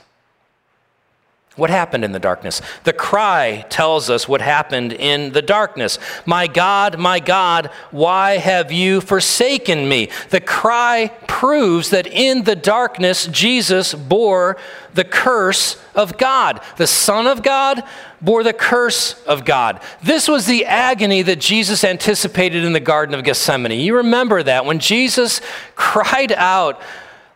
What 1.57 1.71
happened 1.71 2.05
in 2.05 2.11
the 2.11 2.19
darkness? 2.19 2.61
The 2.83 2.93
cry 2.93 3.65
tells 3.69 4.11
us 4.11 4.27
what 4.27 4.41
happened 4.41 4.93
in 4.93 5.33
the 5.33 5.43
darkness. 5.43 6.01
My 6.27 6.49
God, 6.49 6.99
my 6.99 7.21
God, 7.21 7.71
why 7.93 8.39
have 8.39 8.73
you 8.73 9.01
forsaken 9.01 9.89
me? 9.89 10.11
The 10.31 10.41
cry 10.41 11.13
proves 11.29 11.91
that 11.91 12.09
in 12.09 12.43
the 12.43 12.57
darkness, 12.57 13.29
Jesus 13.29 13.95
bore 13.95 14.57
the 14.95 15.05
curse 15.05 15.81
of 15.95 16.19
God. 16.19 16.61
The 16.77 16.89
Son 16.89 17.29
of 17.29 17.45
God 17.45 17.85
bore 18.21 18.43
the 18.43 18.53
curse 18.53 19.23
of 19.25 19.45
God. 19.45 19.81
This 20.03 20.27
was 20.27 20.47
the 20.47 20.65
agony 20.65 21.23
that 21.23 21.41
Jesus 21.41 21.85
anticipated 21.85 22.65
in 22.65 22.73
the 22.73 22.81
Garden 22.81 23.15
of 23.15 23.23
Gethsemane. 23.23 23.79
You 23.79 23.99
remember 23.99 24.43
that 24.43 24.65
when 24.65 24.81
Jesus 24.81 25.41
cried 25.77 26.33
out, 26.33 26.83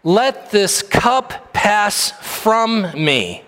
Let 0.03 0.51
this 0.51 0.83
cup 0.83 1.53
pass 1.53 2.11
from 2.23 2.83
me, 2.95 3.45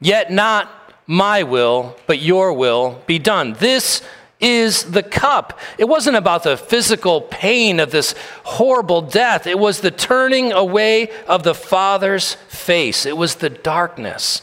yet 0.00 0.32
not 0.32 0.70
my 1.06 1.42
will, 1.42 1.96
but 2.06 2.20
your 2.20 2.52
will 2.52 3.02
be 3.06 3.18
done. 3.18 3.54
This 3.54 4.02
is 4.40 4.84
the 4.84 5.02
cup. 5.02 5.58
It 5.76 5.84
wasn't 5.84 6.16
about 6.16 6.44
the 6.44 6.56
physical 6.56 7.20
pain 7.20 7.78
of 7.78 7.90
this 7.90 8.14
horrible 8.44 9.02
death, 9.02 9.46
it 9.46 9.58
was 9.58 9.80
the 9.80 9.90
turning 9.90 10.52
away 10.52 11.10
of 11.26 11.42
the 11.42 11.54
Father's 11.54 12.34
face, 12.48 13.06
it 13.06 13.16
was 13.16 13.36
the 13.36 13.50
darkness 13.50 14.42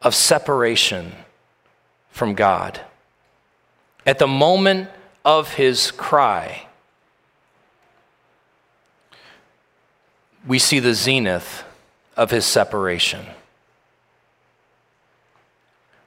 of 0.00 0.14
separation 0.14 1.12
from 2.10 2.34
God. 2.34 2.80
At 4.06 4.18
the 4.18 4.26
moment 4.26 4.88
of 5.24 5.54
his 5.54 5.90
cry, 5.90 6.66
we 10.46 10.58
see 10.58 10.78
the 10.78 10.94
zenith 10.94 11.64
of 12.16 12.30
his 12.30 12.46
separation. 12.46 13.26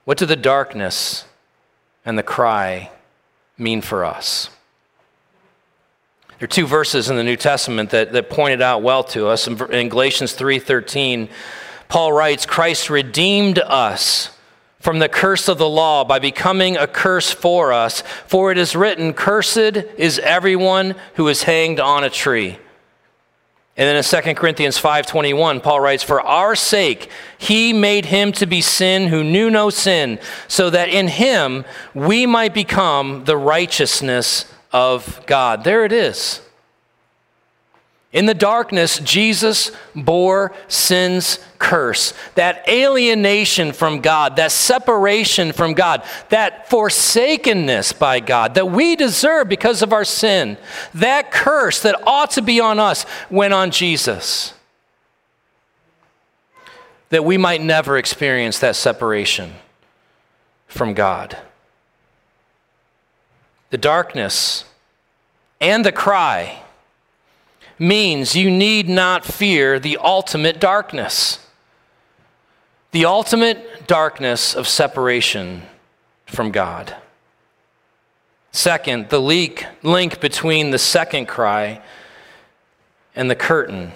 What 0.06 0.18
do 0.18 0.26
the 0.26 0.36
darkness 0.36 1.26
and 2.06 2.18
the 2.18 2.24
cry 2.24 2.92
mean 3.58 3.82
for 3.82 4.04
us? 4.04 4.50
There 6.40 6.46
are 6.46 6.48
two 6.48 6.66
verses 6.66 7.10
in 7.10 7.18
the 7.18 7.24
New 7.24 7.36
Testament 7.36 7.92
that, 7.92 8.14
that 8.14 8.30
point 8.30 8.54
it 8.54 8.62
out 8.64 8.82
well 8.82 9.04
to 9.06 9.28
us. 9.28 9.48
In, 9.48 9.62
in 9.72 9.90
Galatians 9.90 10.34
3:13, 10.34 11.30
Paul 11.88 12.14
writes, 12.14 12.48
Christ 12.48 12.90
redeemed 12.90 13.60
us 13.60 14.32
from 14.80 14.98
the 14.98 15.10
curse 15.10 15.48
of 15.48 15.60
the 15.60 15.70
law 15.70 16.04
by 16.04 16.18
becoming 16.18 16.78
a 16.78 16.88
curse 16.88 17.32
for 17.32 17.72
us. 17.72 18.02
For 18.26 18.52
it 18.52 18.58
is 18.58 18.76
written, 18.76 19.14
Cursed 19.14 19.78
is 19.98 20.18
everyone 20.20 20.96
who 21.16 21.28
is 21.28 21.44
hanged 21.44 21.80
on 21.80 22.04
a 22.04 22.10
tree. 22.10 22.58
And 23.77 23.88
then 23.88 23.95
in 23.95 24.03
2 24.03 24.36
Corinthians 24.36 24.77
5:21, 24.77 25.62
Paul 25.62 25.79
writes, 25.79 26.03
"For 26.03 26.21
our 26.21 26.55
sake 26.55 27.10
he 27.38 27.71
made 27.71 28.05
him 28.05 28.31
to 28.34 28.45
be 28.45 28.62
sin 28.62 29.07
who 29.07 29.23
knew 29.23 29.49
no 29.49 29.69
sin, 29.69 30.19
so 30.47 30.69
that 30.69 30.89
in 30.89 31.07
him 31.07 31.63
we 31.93 32.25
might 32.25 32.53
become 32.53 33.23
the 33.25 33.38
righteousness 33.38 34.45
of 34.73 35.21
God." 35.25 35.63
There 35.63 35.86
it 35.86 35.93
is. 35.93 36.41
In 38.13 38.26
the 38.26 38.34
darkness, 38.34 39.00
Jesus 39.00 39.71
bore 39.95 40.54
sin's 40.67 41.39
curse, 41.60 42.13
that 42.36 42.67
alienation 42.67 43.71
from 43.71 44.02
God, 44.02 44.36
that 44.36 44.52
separation 44.52 45.54
from 45.54 45.74
God, 45.74 46.04
that 46.28 46.69
forsakenness 46.69 47.93
by 47.93 48.19
God 48.19 48.56
that 48.56 48.69
we 48.69 48.97
deserve 48.97 49.47
because 49.47 49.82
of 49.82 49.93
our 49.93 50.04
sin. 50.04 50.58
That 50.93 51.32
curse 51.32 51.82
that 51.84 52.06
ought 52.06 52.32
to 52.32 52.41
be 52.41 52.60
on 52.60 52.80
us 52.80 53.06
went 53.30 53.54
on 53.54 53.71
Jesus. 53.71 54.54
That 57.12 57.24
we 57.24 57.38
might 57.38 57.62
never 57.62 57.97
experience 57.97 58.60
that 58.60 58.76
separation 58.76 59.54
from 60.67 60.93
God. 60.93 61.38
The 63.69 63.78
darkness 63.78 64.65
and 65.62 65.86
the 65.86 65.93
cry 65.93 66.62
means 67.82 68.36
you 68.36 68.52
need 68.52 68.88
not 68.88 69.26
fear 69.26 69.80
the 69.80 69.98
ultimate 69.98 70.60
darkness. 70.60 71.44
The 72.91 73.06
ultimate 73.06 73.88
darkness 73.88 74.54
of 74.56 74.67
separation 74.67 75.63
from 76.28 76.52
God. 76.52 76.96
Second, 78.52 79.10
the 79.10 79.20
leak, 79.20 79.65
link 79.82 80.22
between 80.22 80.70
the 80.70 80.78
second 80.78 81.26
cry 81.26 81.82
and 83.15 83.32
the 83.32 83.36
curtain. 83.36 83.94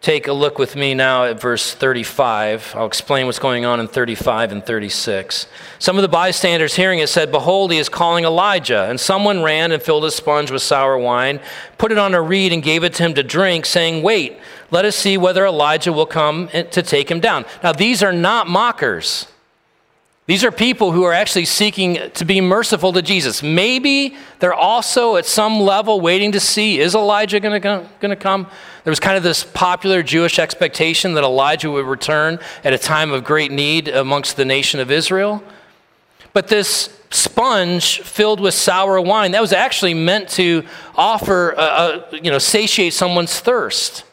Take 0.00 0.28
a 0.28 0.32
look 0.32 0.58
with 0.58 0.76
me 0.76 0.94
now 0.94 1.24
at 1.24 1.40
verse 1.40 1.74
35. 1.74 2.74
I'll 2.76 2.86
explain 2.86 3.26
what's 3.26 3.38
going 3.38 3.64
on 3.64 3.80
in 3.80 3.88
35 3.88 4.52
and 4.52 4.64
36. 4.64 5.46
Some 5.78 5.96
of 5.96 6.02
the 6.02 6.08
bystanders 6.08 6.76
hearing 6.76 7.00
it 7.00 7.08
said, 7.08 7.32
Behold, 7.32 7.72
he 7.72 7.78
is 7.78 7.88
calling 7.88 8.24
Elijah. 8.24 8.84
And 8.88 9.00
someone 9.00 9.42
ran 9.42 9.72
and 9.72 9.82
filled 9.82 10.04
a 10.04 10.10
sponge 10.10 10.50
with 10.50 10.62
sour 10.62 10.96
wine, 10.96 11.40
put 11.78 11.90
it 11.90 11.98
on 11.98 12.14
a 12.14 12.22
reed, 12.22 12.52
and 12.52 12.62
gave 12.62 12.84
it 12.84 12.94
to 12.94 13.02
him 13.02 13.14
to 13.14 13.22
drink, 13.22 13.66
saying, 13.66 14.02
Wait, 14.02 14.38
let 14.70 14.84
us 14.84 14.96
see 14.96 15.18
whether 15.18 15.44
Elijah 15.44 15.92
will 15.92 16.06
come 16.06 16.48
to 16.48 16.82
take 16.82 17.10
him 17.10 17.20
down. 17.20 17.44
Now, 17.62 17.72
these 17.72 18.02
are 18.02 18.12
not 18.12 18.46
mockers. 18.46 19.26
These 20.28 20.44
are 20.44 20.52
people 20.52 20.92
who 20.92 21.04
are 21.04 21.14
actually 21.14 21.46
seeking 21.46 22.10
to 22.12 22.24
be 22.26 22.42
merciful 22.42 22.92
to 22.92 23.00
Jesus. 23.00 23.42
Maybe 23.42 24.14
they're 24.40 24.52
also 24.52 25.16
at 25.16 25.24
some 25.24 25.58
level 25.58 26.02
waiting 26.02 26.32
to 26.32 26.40
see 26.40 26.80
is 26.80 26.94
Elijah 26.94 27.40
going 27.40 27.58
to 27.62 28.16
come? 28.16 28.46
There 28.84 28.90
was 28.90 29.00
kind 29.00 29.16
of 29.16 29.22
this 29.22 29.42
popular 29.42 30.02
Jewish 30.02 30.38
expectation 30.38 31.14
that 31.14 31.24
Elijah 31.24 31.70
would 31.70 31.86
return 31.86 32.40
at 32.62 32.74
a 32.74 32.78
time 32.78 33.10
of 33.10 33.24
great 33.24 33.50
need 33.50 33.88
amongst 33.88 34.36
the 34.36 34.44
nation 34.44 34.80
of 34.80 34.90
Israel. 34.90 35.42
But 36.34 36.48
this 36.48 36.94
sponge 37.10 38.02
filled 38.02 38.38
with 38.38 38.52
sour 38.52 39.00
wine, 39.00 39.30
that 39.30 39.40
was 39.40 39.54
actually 39.54 39.94
meant 39.94 40.28
to 40.28 40.62
offer, 40.94 41.52
a, 41.52 41.62
a, 41.62 42.06
you 42.12 42.30
know, 42.30 42.38
satiate 42.38 42.92
someone's 42.92 43.40
thirst. 43.40 44.04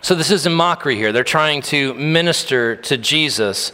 So 0.00 0.14
this 0.14 0.30
isn't 0.30 0.54
mockery 0.54 0.96
here. 0.96 1.12
They're 1.12 1.22
trying 1.22 1.60
to 1.62 1.92
minister 1.92 2.76
to 2.76 2.96
Jesus 2.96 3.72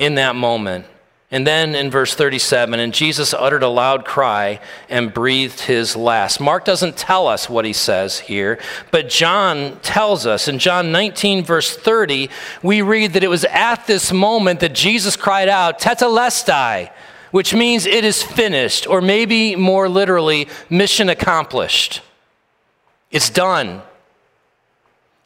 in 0.00 0.16
that 0.16 0.34
moment. 0.34 0.86
And 1.30 1.46
then 1.46 1.76
in 1.76 1.92
verse 1.92 2.12
37, 2.14 2.80
and 2.80 2.92
Jesus 2.92 3.32
uttered 3.32 3.62
a 3.62 3.68
loud 3.68 4.04
cry 4.04 4.58
and 4.88 5.14
breathed 5.14 5.60
his 5.60 5.94
last. 5.94 6.40
Mark 6.40 6.64
doesn't 6.64 6.96
tell 6.96 7.28
us 7.28 7.48
what 7.48 7.64
he 7.64 7.72
says 7.72 8.18
here, 8.18 8.58
but 8.90 9.08
John 9.08 9.78
tells 9.80 10.26
us. 10.26 10.48
In 10.48 10.58
John 10.58 10.90
19, 10.90 11.44
verse 11.44 11.76
30, 11.76 12.30
we 12.64 12.82
read 12.82 13.12
that 13.12 13.22
it 13.22 13.28
was 13.28 13.44
at 13.44 13.86
this 13.86 14.10
moment 14.10 14.58
that 14.58 14.74
Jesus 14.74 15.14
cried 15.14 15.48
out, 15.48 15.78
Tetelestai, 15.78 16.90
which 17.30 17.54
means 17.54 17.86
it 17.86 18.04
is 18.04 18.24
finished, 18.24 18.88
or 18.88 19.00
maybe 19.00 19.54
more 19.54 19.88
literally, 19.88 20.48
mission 20.68 21.08
accomplished. 21.08 22.02
It's 23.12 23.30
done. 23.30 23.82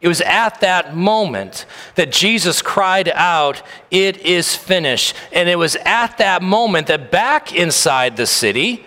It 0.04 0.08
was 0.08 0.20
at 0.20 0.60
that 0.60 0.94
moment 0.94 1.64
that 1.94 2.12
Jesus 2.12 2.60
cried 2.60 3.08
out, 3.14 3.62
It 3.90 4.18
is 4.18 4.54
finished. 4.54 5.16
And 5.32 5.48
it 5.48 5.56
was 5.56 5.76
at 5.76 6.18
that 6.18 6.42
moment 6.42 6.88
that 6.88 7.10
back 7.10 7.54
inside 7.54 8.18
the 8.18 8.26
city, 8.26 8.84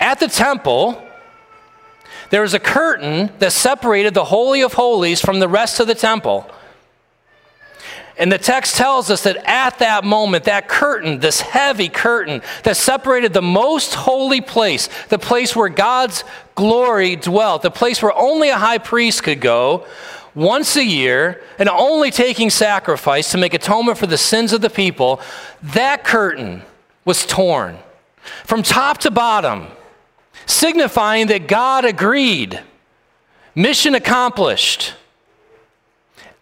at 0.00 0.18
the 0.18 0.26
temple, 0.26 1.00
there 2.30 2.42
was 2.42 2.52
a 2.52 2.58
curtain 2.58 3.30
that 3.38 3.52
separated 3.52 4.12
the 4.12 4.24
Holy 4.24 4.60
of 4.60 4.72
Holies 4.72 5.20
from 5.20 5.38
the 5.38 5.46
rest 5.48 5.78
of 5.78 5.86
the 5.86 5.94
temple. 5.94 6.50
And 8.20 8.30
the 8.30 8.36
text 8.36 8.76
tells 8.76 9.08
us 9.10 9.22
that 9.22 9.38
at 9.46 9.78
that 9.78 10.04
moment, 10.04 10.44
that 10.44 10.68
curtain, 10.68 11.20
this 11.20 11.40
heavy 11.40 11.88
curtain 11.88 12.42
that 12.64 12.76
separated 12.76 13.32
the 13.32 13.40
most 13.40 13.94
holy 13.94 14.42
place, 14.42 14.90
the 15.08 15.18
place 15.18 15.56
where 15.56 15.70
God's 15.70 16.22
glory 16.54 17.16
dwelt, 17.16 17.62
the 17.62 17.70
place 17.70 18.02
where 18.02 18.14
only 18.14 18.50
a 18.50 18.58
high 18.58 18.76
priest 18.76 19.22
could 19.22 19.40
go 19.40 19.86
once 20.34 20.76
a 20.76 20.84
year 20.84 21.42
and 21.58 21.70
only 21.70 22.10
taking 22.10 22.50
sacrifice 22.50 23.30
to 23.30 23.38
make 23.38 23.54
atonement 23.54 23.96
for 23.96 24.06
the 24.06 24.18
sins 24.18 24.52
of 24.52 24.60
the 24.60 24.68
people, 24.68 25.18
that 25.62 26.04
curtain 26.04 26.60
was 27.06 27.24
torn 27.24 27.78
from 28.44 28.62
top 28.62 28.98
to 28.98 29.10
bottom, 29.10 29.66
signifying 30.44 31.28
that 31.28 31.48
God 31.48 31.86
agreed. 31.86 32.60
Mission 33.54 33.94
accomplished 33.94 34.92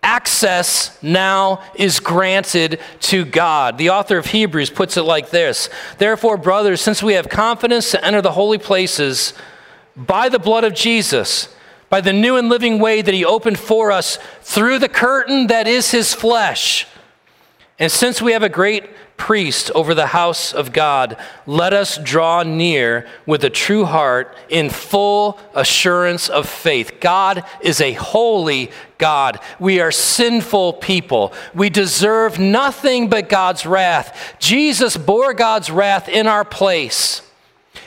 access 0.09 0.97
now 1.03 1.63
is 1.75 2.01
granted 2.01 2.81
to 2.99 3.27
God. 3.27 3.77
The 3.77 3.91
author 3.91 4.17
of 4.17 4.25
Hebrews 4.25 4.71
puts 4.71 4.97
it 4.97 5.03
like 5.03 5.29
this 5.29 5.69
Therefore, 5.99 6.39
brothers, 6.39 6.81
since 6.81 7.03
we 7.03 7.13
have 7.13 7.29
confidence 7.29 7.91
to 7.91 8.03
enter 8.03 8.23
the 8.23 8.33
holy 8.33 8.57
places 8.57 9.35
by 9.95 10.31
the 10.31 10.39
blood 10.39 10.65
of 10.65 10.73
Jesus, 10.73 11.55
by 11.91 12.01
the 12.01 12.15
new 12.15 12.37
and 12.37 12.49
living 12.49 12.79
way 12.79 13.03
that 13.03 13.13
he 13.13 13.23
opened 13.23 13.59
for 13.59 13.93
us 13.93 14.19
through 14.41 14.79
the 14.79 14.89
curtain 14.89 15.49
that 15.49 15.69
is 15.69 15.91
his 15.91 16.15
flesh, 16.15 16.87
and 17.79 17.93
since 17.93 18.23
we 18.23 18.33
have 18.33 18.43
a 18.43 18.49
great 18.49 18.89
priest 19.19 19.71
over 19.75 19.95
the 19.95 20.07
house 20.07 20.55
of 20.55 20.73
God, 20.73 21.19
let 21.45 21.75
us 21.75 21.99
draw 21.99 22.43
near 22.43 23.07
with 23.27 23.45
a 23.45 23.51
true 23.51 23.85
heart 23.85 24.35
in 24.49 24.71
full 24.71 25.39
assurance 25.55 26.31
of 26.31 26.49
faith. 26.49 27.01
God 27.01 27.45
is 27.61 27.83
a 27.83 27.93
holy 27.93 28.71
God. 28.97 29.39
We 29.59 29.81
are 29.81 29.91
sinful 29.91 30.75
people. 30.75 31.35
We 31.53 31.69
deserve 31.69 32.39
nothing 32.39 33.11
but 33.11 33.29
God's 33.29 33.67
wrath. 33.67 34.37
Jesus 34.39 34.97
bore 34.97 35.35
God's 35.35 35.71
wrath 35.71 36.09
in 36.09 36.27
our 36.27 36.45
place. 36.45 37.21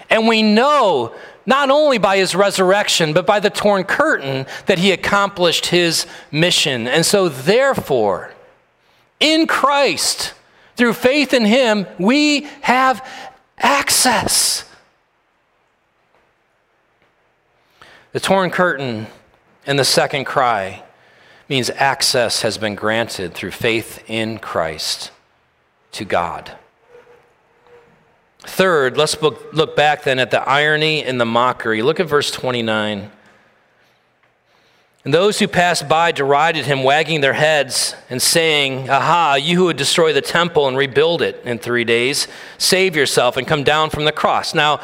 And 0.10 0.28
we 0.28 0.44
know 0.44 1.16
not 1.46 1.72
only 1.72 1.98
by 1.98 2.18
his 2.18 2.36
resurrection, 2.36 3.14
but 3.14 3.26
by 3.26 3.40
the 3.40 3.50
torn 3.50 3.84
curtain 3.84 4.46
that 4.68 4.78
he 4.78 4.92
accomplished 4.92 5.68
his 5.68 6.06
mission. 6.32 6.88
And 6.88 7.06
so, 7.06 7.30
therefore, 7.30 8.32
in 9.20 9.48
Christ, 9.48 10.34
through 10.82 10.94
faith 10.94 11.32
in 11.32 11.46
Him, 11.46 11.86
we 12.00 12.42
have 12.62 13.08
access. 13.60 14.68
The 18.14 18.20
torn 18.20 18.50
curtain 18.50 19.06
and 19.68 19.78
the 19.78 19.86
second 19.86 20.26
cry 20.26 20.82
means 21.48 21.70
access 21.70 22.42
has 22.42 22.58
been 22.58 22.74
granted 22.74 23.36
through 23.36 23.52
faith 23.52 24.04
in 24.08 24.40
Christ 24.40 25.12
to 25.92 26.04
God. 26.04 26.58
Third, 28.40 28.98
let's 28.98 29.22
look 29.22 29.76
back 29.76 30.02
then 30.02 30.18
at 30.18 30.32
the 30.32 30.42
irony 30.50 31.04
and 31.04 31.22
the 31.22 31.26
mockery. 31.26 31.84
Look 31.84 32.00
at 32.00 32.08
verse 32.08 32.32
29. 32.32 33.12
And 35.04 35.14
those 35.14 35.40
who 35.40 35.48
passed 35.48 35.90
by 35.90 36.12
derided 36.12 36.66
him, 36.66 36.84
wagging 36.84 37.22
their 37.22 37.34
heads 37.34 37.96
and 38.10 38.22
saying, 38.22 38.90
Aha, 38.90 39.36
you 39.36 39.58
who 39.58 39.66
would 39.66 39.78
destroy 39.78 40.14
the 40.14 40.22
temple 40.22 40.68
and 40.68 40.78
rebuild 40.78 41.24
it 41.24 41.42
in 41.44 41.58
three 41.58 41.84
days, 41.84 42.28
save 42.60 42.96
yourself 42.96 43.36
and 43.36 43.48
come 43.48 43.64
down 43.64 43.90
from 43.90 44.06
the 44.06 44.12
cross. 44.12 44.54
Now, 44.54 44.80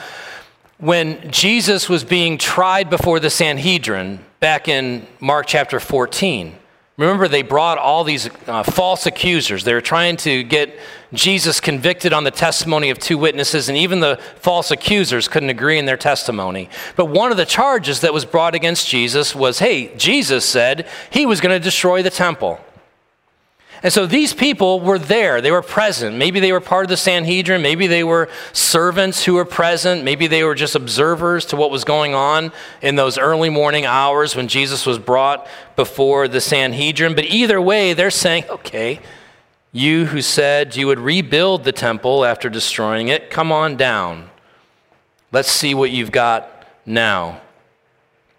when 0.79 1.31
Jesus 1.31 1.87
was 1.87 2.03
being 2.03 2.37
tried 2.37 2.89
before 2.89 3.19
the 3.19 3.29
Sanhedrin 3.29 4.19
back 4.39 4.67
in 4.67 5.05
Mark 5.19 5.45
chapter 5.47 5.79
14, 5.79 6.55
Remember, 6.97 7.27
they 7.27 7.43
brought 7.43 7.77
all 7.77 8.03
these 8.03 8.27
uh, 8.47 8.63
false 8.63 9.05
accusers. 9.05 9.63
They 9.63 9.75
were 9.75 9.81
trying 9.81 10.17
to 10.17 10.41
get 10.41 10.79
Jesus 11.13 11.59
convicted 11.59 12.11
on 12.11 12.23
the 12.23 12.31
testimony 12.31 12.89
of 12.89 12.97
two 12.97 13.19
witnesses, 13.19 13.69
and 13.69 13.77
even 13.77 13.99
the 13.99 14.19
false 14.37 14.71
accusers 14.71 15.27
couldn't 15.27 15.51
agree 15.51 15.77
in 15.77 15.85
their 15.85 15.95
testimony. 15.95 16.71
But 16.95 17.05
one 17.05 17.29
of 17.29 17.37
the 17.37 17.45
charges 17.45 18.01
that 18.01 18.13
was 18.13 18.25
brought 18.25 18.55
against 18.55 18.87
Jesus 18.87 19.35
was 19.35 19.59
hey, 19.59 19.95
Jesus 19.95 20.43
said 20.43 20.87
he 21.11 21.27
was 21.27 21.39
going 21.39 21.53
to 21.53 21.63
destroy 21.63 22.01
the 22.01 22.09
temple. 22.09 22.59
And 23.87 23.93
so 23.93 24.05
these 24.05 24.33
people 24.33 24.81
were 24.81 24.99
there, 24.99 25.39
they 25.39 25.49
were 25.49 25.61
present. 25.61 26.17
Maybe 26.17 26.41
they 26.41 26.51
were 26.51 26.59
part 26.59 26.83
of 26.83 26.89
the 26.89 26.97
Sanhedrin, 26.97 27.61
maybe 27.61 27.87
they 27.87 28.03
were 28.03 28.27
servants 28.51 29.23
who 29.23 29.35
were 29.35 29.45
present, 29.45 30.03
maybe 30.03 30.27
they 30.27 30.43
were 30.43 30.55
just 30.55 30.75
observers 30.75 31.45
to 31.45 31.55
what 31.55 31.71
was 31.71 31.85
going 31.85 32.13
on 32.13 32.51
in 32.81 32.97
those 32.97 33.17
early 33.17 33.49
morning 33.49 33.85
hours 33.85 34.35
when 34.35 34.49
Jesus 34.49 34.85
was 34.85 34.99
brought 34.99 35.47
before 35.77 36.27
the 36.27 36.41
Sanhedrin. 36.41 37.15
But 37.15 37.27
either 37.27 37.61
way, 37.61 37.93
they're 37.93 38.11
saying, 38.11 38.43
okay, 38.49 38.99
you 39.71 40.07
who 40.07 40.21
said 40.21 40.75
you 40.75 40.87
would 40.87 40.99
rebuild 40.99 41.63
the 41.63 41.71
temple 41.71 42.25
after 42.25 42.49
destroying 42.49 43.07
it, 43.07 43.29
come 43.29 43.53
on 43.53 43.77
down. 43.77 44.29
Let's 45.31 45.49
see 45.49 45.73
what 45.73 45.91
you've 45.91 46.11
got 46.11 46.67
now. 46.85 47.39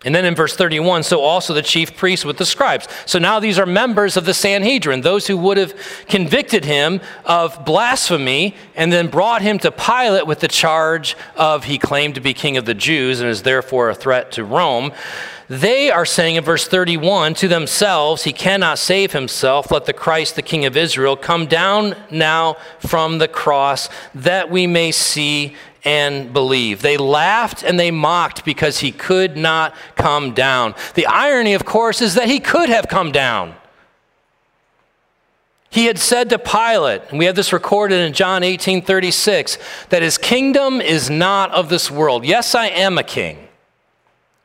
And 0.05 0.15
then 0.15 0.25
in 0.25 0.37
verse 0.37 0.55
31, 0.55 1.03
so 1.03 1.21
also 1.21 1.53
the 1.53 1.63
chief 1.63 1.97
priests 1.97 2.25
with 2.25 2.39
the 2.39 2.47
scribes. 2.47 2.87
So 3.05 3.19
now 3.19 3.41
these 3.41 3.59
are 3.59 3.67
members 3.67 4.17
of 4.17 4.27
the 4.27 4.35
Sanhedrin, 4.35 5.01
those 5.01 5.27
who 5.27 5.37
would 5.39 5.57
have 5.57 5.75
convicted 6.07 6.65
him 6.65 7.01
of 7.25 7.65
blasphemy 7.65 8.55
and 8.77 8.93
then 8.93 9.09
brought 9.09 9.43
him 9.43 9.59
to 9.59 9.73
Pilate 9.73 10.25
with 10.25 10.39
the 10.39 10.47
charge 10.47 11.17
of 11.35 11.65
he 11.65 11.79
claimed 11.79 12.15
to 12.15 12.21
be 12.21 12.33
king 12.33 12.57
of 12.57 12.65
the 12.65 12.75
Jews 12.75 13.19
and 13.19 13.29
is 13.29 13.43
therefore 13.43 13.91
a 13.91 13.95
threat 13.95 14.31
to 14.33 14.45
Rome. 14.45 14.93
They 15.49 15.91
are 15.91 16.05
saying 16.05 16.37
in 16.37 16.45
verse 16.45 16.69
31 16.69 17.35
to 17.35 17.49
themselves, 17.49 18.25
He 18.25 18.35
cannot 18.35 18.79
save 18.79 19.13
himself. 19.13 19.71
Let 19.71 19.87
the 19.87 19.95
Christ, 19.95 20.37
the 20.37 20.43
King 20.43 20.67
of 20.67 20.77
Israel, 20.77 21.17
come 21.17 21.47
down 21.47 21.97
now 22.11 22.59
from 22.81 23.17
the 23.17 23.29
cross 23.29 23.89
that 24.15 24.51
we 24.51 24.67
may 24.67 24.93
see 24.93 25.57
and 25.85 26.33
believe. 26.33 26.83
They 26.83 26.97
laughed 26.97 27.63
and 27.63 27.79
they 27.79 27.91
mocked 27.91 28.45
because 28.45 28.79
he 28.79 28.93
could 28.93 29.37
not 29.37 29.75
come 29.97 30.35
down. 30.35 30.75
The 30.95 31.07
irony, 31.07 31.55
of 31.55 31.65
course, 31.65 32.03
is 32.03 32.15
that 32.15 32.29
he 32.29 32.41
could 32.41 32.69
have 32.69 32.89
come 32.89 33.13
down. 33.13 33.55
He 35.71 35.85
had 35.85 35.99
said 35.99 36.31
to 36.31 36.39
Pilate, 36.39 37.03
and 37.11 37.19
we 37.19 37.27
have 37.27 37.37
this 37.37 37.53
recorded 37.53 38.01
in 38.01 38.15
John 38.15 38.43
18 38.43 38.83
36, 38.83 39.59
that 39.91 40.03
his 40.03 40.17
kingdom 40.17 40.81
is 40.81 41.11
not 41.11 41.51
of 41.53 41.69
this 41.69 41.91
world. 41.91 42.25
Yes, 42.25 42.55
I 42.55 42.69
am 42.69 42.97
a 42.97 43.03
king, 43.03 43.49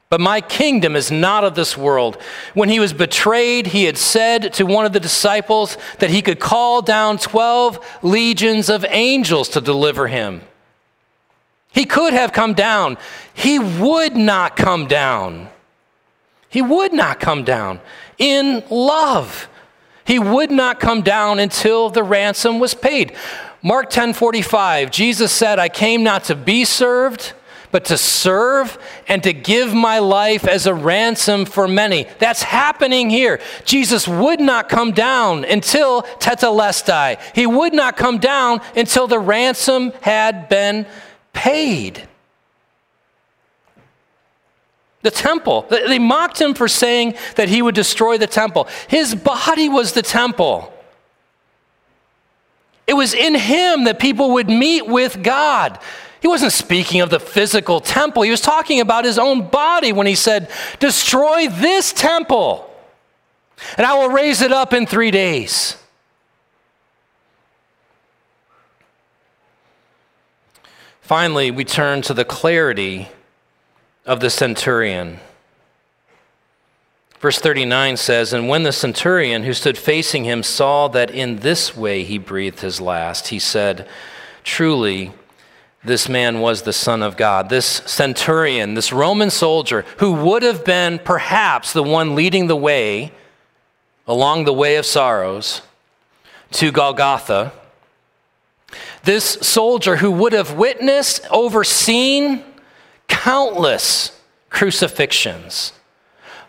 but 0.09 0.19
my 0.19 0.41
kingdom 0.41 0.97
is 0.97 1.11
not 1.11 1.45
of 1.45 1.55
this 1.55 1.77
world. 1.77 2.21
When 2.53 2.67
he 2.67 2.79
was 2.79 2.91
betrayed, 2.91 3.67
he 3.67 3.85
had 3.85 3.97
said 3.97 4.53
to 4.53 4.65
one 4.65 4.85
of 4.85 4.91
the 4.91 4.99
disciples 4.99 5.77
that 5.99 6.09
he 6.09 6.21
could 6.21 6.41
call 6.41 6.81
down 6.81 7.17
12 7.17 7.79
legions 8.01 8.69
of 8.69 8.85
angels 8.89 9.47
to 9.49 9.61
deliver 9.61 10.07
him. 10.07 10.41
He 11.73 11.85
could 11.85 12.13
have 12.13 12.31
come 12.31 12.53
down. 12.53 12.97
He 13.33 13.59
would 13.59 14.15
not 14.15 14.55
come 14.55 14.87
down. 14.87 15.49
He 16.47 16.61
would 16.61 16.93
not 16.93 17.19
come 17.19 17.43
down 17.43 17.81
in 18.19 18.63
love. 18.69 19.49
He 20.05 20.19
would 20.19 20.51
not 20.51 20.79
come 20.79 21.01
down 21.01 21.39
until 21.39 21.89
the 21.89 22.03
ransom 22.03 22.59
was 22.59 22.75
paid. 22.75 23.13
Mark 23.63 23.89
10:45 23.89 24.91
Jesus 24.91 25.31
said, 25.31 25.57
"I 25.57 25.69
came 25.69 26.03
not 26.03 26.25
to 26.25 26.35
be 26.35 26.63
served, 26.63 27.33
but 27.71 27.85
to 27.85 27.97
serve 27.97 28.77
and 29.07 29.23
to 29.23 29.33
give 29.33 29.73
my 29.73 29.97
life 29.97 30.47
as 30.47 30.67
a 30.67 30.73
ransom 30.75 31.43
for 31.43 31.67
many. 31.67 32.05
That's 32.19 32.43
happening 32.43 33.09
here. 33.09 33.39
Jesus 33.65 34.07
would 34.07 34.39
not 34.39 34.69
come 34.69 34.91
down 34.91 35.43
until 35.43 36.03
tetelestai. 36.19 37.17
He 37.33 37.47
would 37.47 37.73
not 37.73 37.97
come 37.97 38.19
down 38.19 38.61
until 38.75 39.07
the 39.07 39.17
ransom 39.17 39.91
had 40.01 40.47
been 40.49 40.85
paid. 41.33 42.07
The 45.01 45.11
temple. 45.11 45.65
They 45.69 45.99
mocked 45.99 46.39
him 46.39 46.53
for 46.53 46.67
saying 46.69 47.15
that 47.35 47.49
he 47.49 47.61
would 47.61 47.75
destroy 47.75 48.17
the 48.17 48.27
temple. 48.27 48.67
His 48.87 49.13
body 49.13 49.67
was 49.67 49.91
the 49.91 50.01
temple. 50.01 50.73
It 52.87 52.93
was 52.93 53.13
in 53.13 53.35
him 53.35 53.85
that 53.85 53.99
people 53.99 54.31
would 54.33 54.49
meet 54.49 54.87
with 54.87 55.21
God. 55.21 55.79
He 56.21 56.27
wasn't 56.27 56.53
speaking 56.53 57.01
of 57.01 57.09
the 57.09 57.19
physical 57.19 57.81
temple. 57.81 58.23
He 58.23 58.31
was 58.31 58.39
talking 58.39 58.79
about 58.79 59.03
his 59.03 59.19
own 59.19 59.49
body 59.49 59.91
when 59.91 60.07
he 60.07 60.15
said, 60.15 60.49
Destroy 60.79 61.49
this 61.49 61.91
temple, 61.91 62.69
and 63.77 63.85
I 63.85 63.93
will 63.95 64.09
raise 64.09 64.41
it 64.41 64.53
up 64.53 64.71
in 64.71 64.85
three 64.85 65.11
days. 65.11 65.75
Finally, 71.03 71.51
we 71.51 71.65
turn 71.65 72.01
to 72.01 72.13
the 72.13 72.23
clarity 72.23 73.09
of 74.05 74.21
the 74.21 74.29
centurion. 74.29 75.19
Verse 77.19 77.39
39 77.39 77.97
says, 77.97 78.31
And 78.31 78.47
when 78.47 78.63
the 78.63 78.71
centurion 78.71 79.43
who 79.43 79.51
stood 79.51 79.77
facing 79.77 80.23
him 80.23 80.43
saw 80.43 80.87
that 80.87 81.11
in 81.11 81.37
this 81.37 81.75
way 81.75 82.05
he 82.05 82.17
breathed 82.17 82.61
his 82.61 82.79
last, 82.79 83.27
he 83.27 83.37
said, 83.37 83.85
Truly, 84.45 85.11
this 85.83 86.07
man 86.07 86.39
was 86.39 86.61
the 86.61 86.71
Son 86.71 87.03
of 87.03 87.17
God. 87.17 87.49
This 87.49 87.65
centurion, 87.65 88.73
this 88.73 88.93
Roman 88.93 89.29
soldier, 89.29 89.83
who 89.97 90.13
would 90.13 90.41
have 90.41 90.63
been 90.63 90.99
perhaps 90.99 91.73
the 91.73 91.83
one 91.83 92.15
leading 92.15 92.47
the 92.47 92.55
way 92.55 93.11
along 94.07 94.45
the 94.45 94.53
way 94.53 94.77
of 94.77 94.85
sorrows 94.85 95.63
to 96.51 96.71
Golgotha, 96.71 97.51
this 99.03 99.25
soldier 99.25 99.97
who 99.97 100.11
would 100.11 100.33
have 100.33 100.53
witnessed, 100.53 101.25
overseen 101.29 102.43
countless 103.07 104.19
crucifixions, 104.49 105.73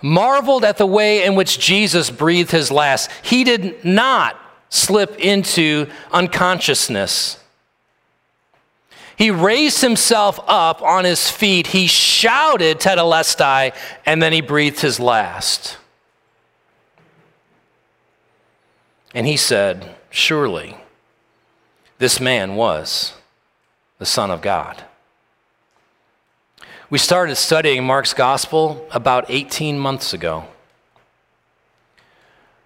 marveled 0.03 0.65
at 0.65 0.79
the 0.79 0.87
way 0.87 1.25
in 1.25 1.35
which 1.35 1.59
Jesus 1.59 2.11
breathed 2.11 2.51
his 2.51 2.71
last. 2.71 3.11
He 3.23 3.45
did 3.45 3.85
not 3.85 4.39
slip 4.69 5.19
into 5.19 5.89
unconsciousness 6.13 7.39
he 9.17 9.31
raised 9.31 9.81
himself 9.81 10.41
up 10.47 10.83
on 10.83 11.05
his 11.05 11.31
feet. 11.31 11.69
He 11.69 11.87
shouted 11.87 12.81
Tetelestai, 12.81 13.75
and 14.05 14.21
then 14.21 14.33
he 14.33 14.41
breathed 14.41 14.81
his 14.81 14.99
last. 14.99 15.79
And 19.15 19.27
he 19.27 19.37
said, 19.37 19.95
Surely 20.11 20.77
this 22.05 22.21
man 22.21 22.55
was 22.55 23.15
the 23.99 24.05
Son 24.05 24.31
of 24.31 24.43
God. 24.43 24.85
We 26.91 26.99
started 26.99 27.37
studying 27.37 27.83
Mark's 27.83 28.13
gospel 28.13 28.87
about 28.91 29.25
18 29.31 29.79
months 29.79 30.13
ago. 30.13 30.45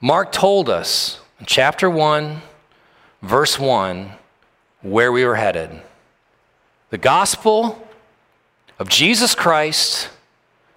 Mark 0.01 0.33
told 0.33 0.69
us 0.69 1.21
in 1.39 1.47
chapter 1.47 1.89
1, 1.89 2.43
verse 3.23 3.61
1, 3.61 4.11
where 4.83 5.13
we 5.13 5.25
were 5.25 5.37
headed 5.37 5.83
the 6.91 6.99
gospel 6.99 7.81
of 8.77 8.89
Jesus 8.89 9.37
Christ, 9.37 10.11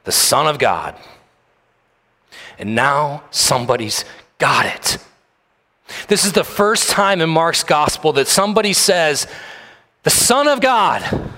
the 0.04 0.12
Son 0.12 0.46
of 0.46 0.60
God. 0.60 0.96
And 2.60 2.76
now 2.76 3.24
somebody's 3.32 4.06
got 4.38 4.68
it. 4.68 5.00
This 6.08 6.26
is 6.26 6.34
the 6.34 6.44
first 6.44 6.90
time 6.90 7.22
in 7.22 7.30
Mark's 7.30 7.64
gospel 7.64 8.14
that 8.14 8.28
somebody 8.28 8.74
says, 8.74 9.28
the 10.04 10.10
Son 10.10 10.48
of 10.48 10.62
God. 10.62 11.32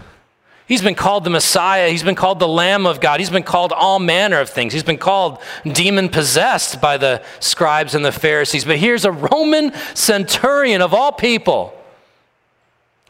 He's 0.65 0.81
been 0.81 0.95
called 0.95 1.25
the 1.25 1.29
Messiah. 1.29 1.89
He's 1.89 2.03
been 2.03 2.15
called 2.15 2.39
the 2.39 2.47
Lamb 2.47 2.85
of 2.85 3.01
God. 3.01 3.19
He's 3.19 3.29
been 3.29 3.43
called 3.43 3.73
all 3.73 3.99
manner 3.99 4.39
of 4.39 4.49
things. 4.49 4.73
He's 4.73 4.83
been 4.83 4.97
called 4.97 5.39
demon 5.69 6.09
possessed 6.09 6.79
by 6.79 6.97
the 6.97 7.21
scribes 7.39 7.95
and 7.95 8.05
the 8.05 8.11
Pharisees. 8.11 8.63
But 8.63 8.77
here's 8.77 9.03
a 9.05 9.11
Roman 9.11 9.73
centurion 9.93 10.81
of 10.81 10.93
all 10.93 11.11
people 11.11 11.77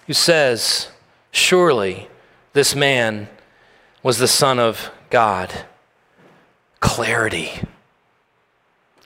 who 0.07 0.13
says, 0.13 0.89
Surely 1.31 2.09
this 2.53 2.75
man 2.75 3.29
was 4.01 4.17
the 4.17 4.27
Son 4.27 4.59
of 4.59 4.91
God. 5.09 5.53
Clarity. 6.79 7.61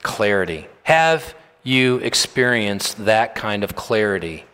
Clarity. 0.02 0.66
Have 0.84 1.34
you 1.68 1.96
experience 1.98 2.94
that 2.94 3.34
kind 3.34 3.62
of 3.62 3.76
clarity 3.76 4.44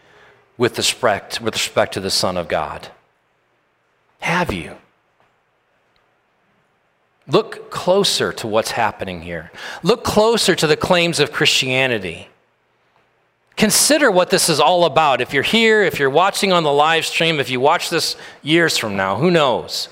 with 0.58 0.76
respect, 0.76 1.40
with 1.40 1.54
respect 1.54 1.94
to 1.94 2.00
the 2.00 2.10
Son 2.10 2.36
of 2.36 2.48
God? 2.48 2.88
Have 4.20 4.52
you? 4.52 4.76
Look 7.26 7.70
closer 7.70 8.32
to 8.34 8.46
what's 8.46 8.72
happening 8.72 9.22
here. 9.22 9.50
Look 9.82 10.04
closer 10.04 10.54
to 10.54 10.66
the 10.66 10.76
claims 10.76 11.20
of 11.20 11.32
Christianity. 11.32 12.28
Consider 13.56 14.10
what 14.10 14.30
this 14.30 14.48
is 14.48 14.60
all 14.60 14.84
about. 14.84 15.20
If 15.20 15.32
you're 15.32 15.42
here, 15.42 15.82
if 15.82 15.98
you're 15.98 16.10
watching 16.10 16.52
on 16.52 16.64
the 16.64 16.72
live 16.72 17.06
stream, 17.06 17.38
if 17.38 17.48
you 17.48 17.60
watch 17.60 17.88
this 17.88 18.16
years 18.42 18.76
from 18.76 18.96
now, 18.96 19.16
who 19.16 19.30
knows? 19.30 19.88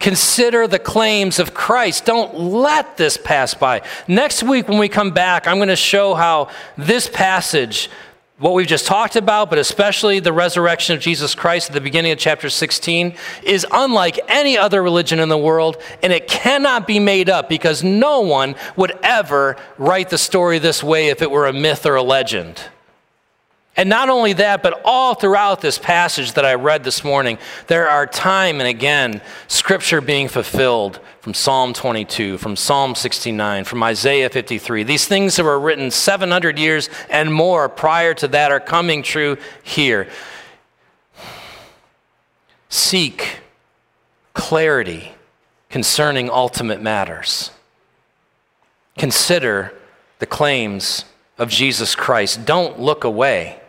Consider 0.00 0.66
the 0.66 0.78
claims 0.78 1.38
of 1.38 1.54
Christ. 1.54 2.06
Don't 2.06 2.34
let 2.34 2.96
this 2.96 3.16
pass 3.16 3.54
by. 3.54 3.82
Next 4.08 4.42
week, 4.42 4.66
when 4.66 4.78
we 4.78 4.88
come 4.88 5.12
back, 5.12 5.46
I'm 5.46 5.58
going 5.58 5.68
to 5.68 5.76
show 5.76 6.14
how 6.14 6.48
this 6.76 7.08
passage 7.08 7.88
what 8.38 8.54
we've 8.54 8.66
just 8.66 8.86
talked 8.86 9.16
about, 9.16 9.50
but 9.50 9.58
especially 9.58 10.18
the 10.18 10.32
resurrection 10.32 10.96
of 10.96 11.02
Jesus 11.02 11.34
Christ 11.34 11.68
at 11.68 11.74
the 11.74 11.80
beginning 11.80 12.10
of 12.10 12.18
chapter 12.18 12.48
16, 12.48 13.14
is 13.42 13.66
unlike 13.70 14.18
any 14.28 14.56
other 14.56 14.82
religion 14.82 15.20
in 15.20 15.28
the 15.28 15.36
world, 15.36 15.76
and 16.02 16.10
it 16.10 16.26
cannot 16.26 16.86
be 16.86 16.98
made 16.98 17.28
up 17.28 17.50
because 17.50 17.84
no 17.84 18.20
one 18.20 18.54
would 18.76 18.98
ever 19.02 19.58
write 19.76 20.08
the 20.08 20.16
story 20.16 20.58
this 20.58 20.82
way 20.82 21.08
if 21.08 21.20
it 21.20 21.30
were 21.30 21.46
a 21.46 21.52
myth 21.52 21.84
or 21.84 21.96
a 21.96 22.02
legend. 22.02 22.62
And 23.76 23.88
not 23.88 24.08
only 24.08 24.32
that, 24.34 24.62
but 24.62 24.80
all 24.84 25.14
throughout 25.14 25.60
this 25.60 25.78
passage 25.78 26.32
that 26.32 26.44
I 26.44 26.54
read 26.54 26.84
this 26.84 27.04
morning, 27.04 27.38
there 27.68 27.88
are 27.88 28.06
time 28.06 28.60
and 28.60 28.68
again 28.68 29.22
scripture 29.46 30.00
being 30.00 30.28
fulfilled 30.28 31.00
from 31.20 31.34
Psalm 31.34 31.72
22, 31.72 32.38
from 32.38 32.56
Psalm 32.56 32.94
69, 32.94 33.64
from 33.64 33.82
Isaiah 33.82 34.28
53. 34.28 34.82
These 34.82 35.06
things 35.06 35.36
that 35.36 35.44
were 35.44 35.60
written 35.60 35.90
700 35.90 36.58
years 36.58 36.90
and 37.08 37.32
more 37.32 37.68
prior 37.68 38.12
to 38.14 38.28
that 38.28 38.50
are 38.50 38.60
coming 38.60 39.02
true 39.02 39.36
here. 39.62 40.08
Seek 42.68 43.40
clarity 44.34 45.12
concerning 45.68 46.28
ultimate 46.28 46.82
matters. 46.82 47.50
Consider 48.98 49.72
the 50.18 50.26
claims 50.26 51.04
of 51.38 51.48
Jesus 51.48 51.94
Christ. 51.94 52.44
Don't 52.44 52.78
look 52.78 53.04
away. 53.04 53.59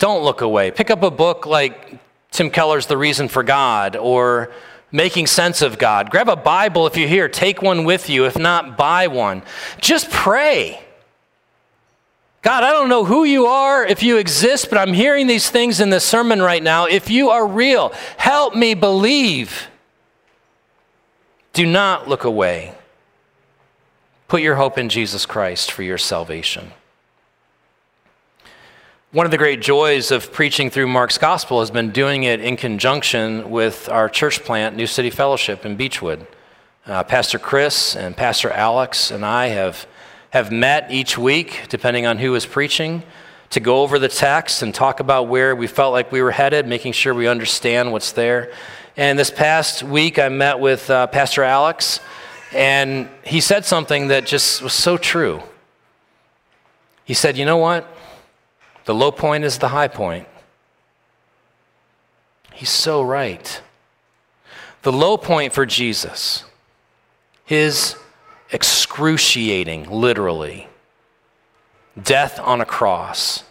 Don't 0.00 0.24
look 0.24 0.40
away. 0.40 0.70
Pick 0.70 0.90
up 0.90 1.02
a 1.02 1.10
book 1.10 1.44
like 1.44 1.98
Tim 2.30 2.50
Keller's 2.50 2.86
The 2.86 2.96
Reason 2.96 3.28
for 3.28 3.42
God 3.42 3.96
or 3.96 4.50
Making 4.90 5.26
Sense 5.26 5.60
of 5.60 5.78
God. 5.78 6.10
Grab 6.10 6.30
a 6.30 6.36
Bible 6.36 6.86
if 6.86 6.96
you're 6.96 7.06
here. 7.06 7.28
Take 7.28 7.60
one 7.60 7.84
with 7.84 8.08
you. 8.08 8.24
If 8.24 8.38
not, 8.38 8.78
buy 8.78 9.08
one. 9.08 9.42
Just 9.78 10.10
pray. 10.10 10.82
God, 12.40 12.64
I 12.64 12.72
don't 12.72 12.88
know 12.88 13.04
who 13.04 13.24
you 13.24 13.44
are, 13.44 13.84
if 13.84 14.02
you 14.02 14.16
exist, 14.16 14.70
but 14.70 14.78
I'm 14.78 14.94
hearing 14.94 15.26
these 15.26 15.50
things 15.50 15.80
in 15.80 15.90
this 15.90 16.04
sermon 16.04 16.40
right 16.40 16.62
now. 16.62 16.86
If 16.86 17.10
you 17.10 17.28
are 17.28 17.46
real, 17.46 17.92
help 18.16 18.54
me 18.54 18.72
believe. 18.72 19.68
Do 21.52 21.66
not 21.66 22.08
look 22.08 22.24
away. 22.24 22.74
Put 24.28 24.40
your 24.40 24.56
hope 24.56 24.78
in 24.78 24.88
Jesus 24.88 25.26
Christ 25.26 25.70
for 25.70 25.82
your 25.82 25.98
salvation. 25.98 26.72
One 29.12 29.26
of 29.26 29.32
the 29.32 29.38
great 29.38 29.60
joys 29.60 30.12
of 30.12 30.30
preaching 30.30 30.70
through 30.70 30.86
Mark's 30.86 31.18
gospel 31.18 31.58
has 31.58 31.72
been 31.72 31.90
doing 31.90 32.22
it 32.22 32.38
in 32.38 32.56
conjunction 32.56 33.50
with 33.50 33.88
our 33.88 34.08
church 34.08 34.44
plant, 34.44 34.76
New 34.76 34.86
City 34.86 35.10
Fellowship 35.10 35.66
in 35.66 35.74
Beechwood. 35.74 36.28
Uh, 36.86 37.02
Pastor 37.02 37.40
Chris 37.40 37.96
and 37.96 38.16
Pastor 38.16 38.52
Alex 38.52 39.10
and 39.10 39.26
I 39.26 39.48
have, 39.48 39.88
have 40.30 40.52
met 40.52 40.92
each 40.92 41.18
week, 41.18 41.62
depending 41.68 42.06
on 42.06 42.18
who 42.18 42.36
is 42.36 42.46
preaching, 42.46 43.02
to 43.50 43.58
go 43.58 43.82
over 43.82 43.98
the 43.98 44.06
text 44.06 44.62
and 44.62 44.72
talk 44.72 45.00
about 45.00 45.26
where 45.26 45.56
we 45.56 45.66
felt 45.66 45.92
like 45.92 46.12
we 46.12 46.22
were 46.22 46.30
headed, 46.30 46.68
making 46.68 46.92
sure 46.92 47.12
we 47.12 47.26
understand 47.26 47.90
what's 47.90 48.12
there. 48.12 48.52
And 48.96 49.18
this 49.18 49.32
past 49.32 49.82
week, 49.82 50.20
I 50.20 50.28
met 50.28 50.60
with 50.60 50.88
uh, 50.88 51.08
Pastor 51.08 51.42
Alex, 51.42 51.98
and 52.52 53.08
he 53.24 53.40
said 53.40 53.64
something 53.64 54.06
that 54.06 54.24
just 54.24 54.62
was 54.62 54.72
so 54.72 54.96
true. 54.96 55.42
He 57.04 57.14
said, 57.14 57.36
You 57.36 57.44
know 57.44 57.56
what? 57.56 57.92
The 58.90 58.94
low 58.94 59.12
point 59.12 59.44
is 59.44 59.58
the 59.58 59.68
high 59.68 59.86
point. 59.86 60.26
He's 62.52 62.70
so 62.70 63.02
right. 63.02 63.62
The 64.82 64.90
low 64.90 65.16
point 65.16 65.52
for 65.52 65.64
Jesus, 65.64 66.42
his 67.44 67.94
excruciating, 68.50 69.88
literally, 69.88 70.66
death 72.02 72.40
on 72.40 72.60
a 72.60 72.64
cross, 72.64 73.44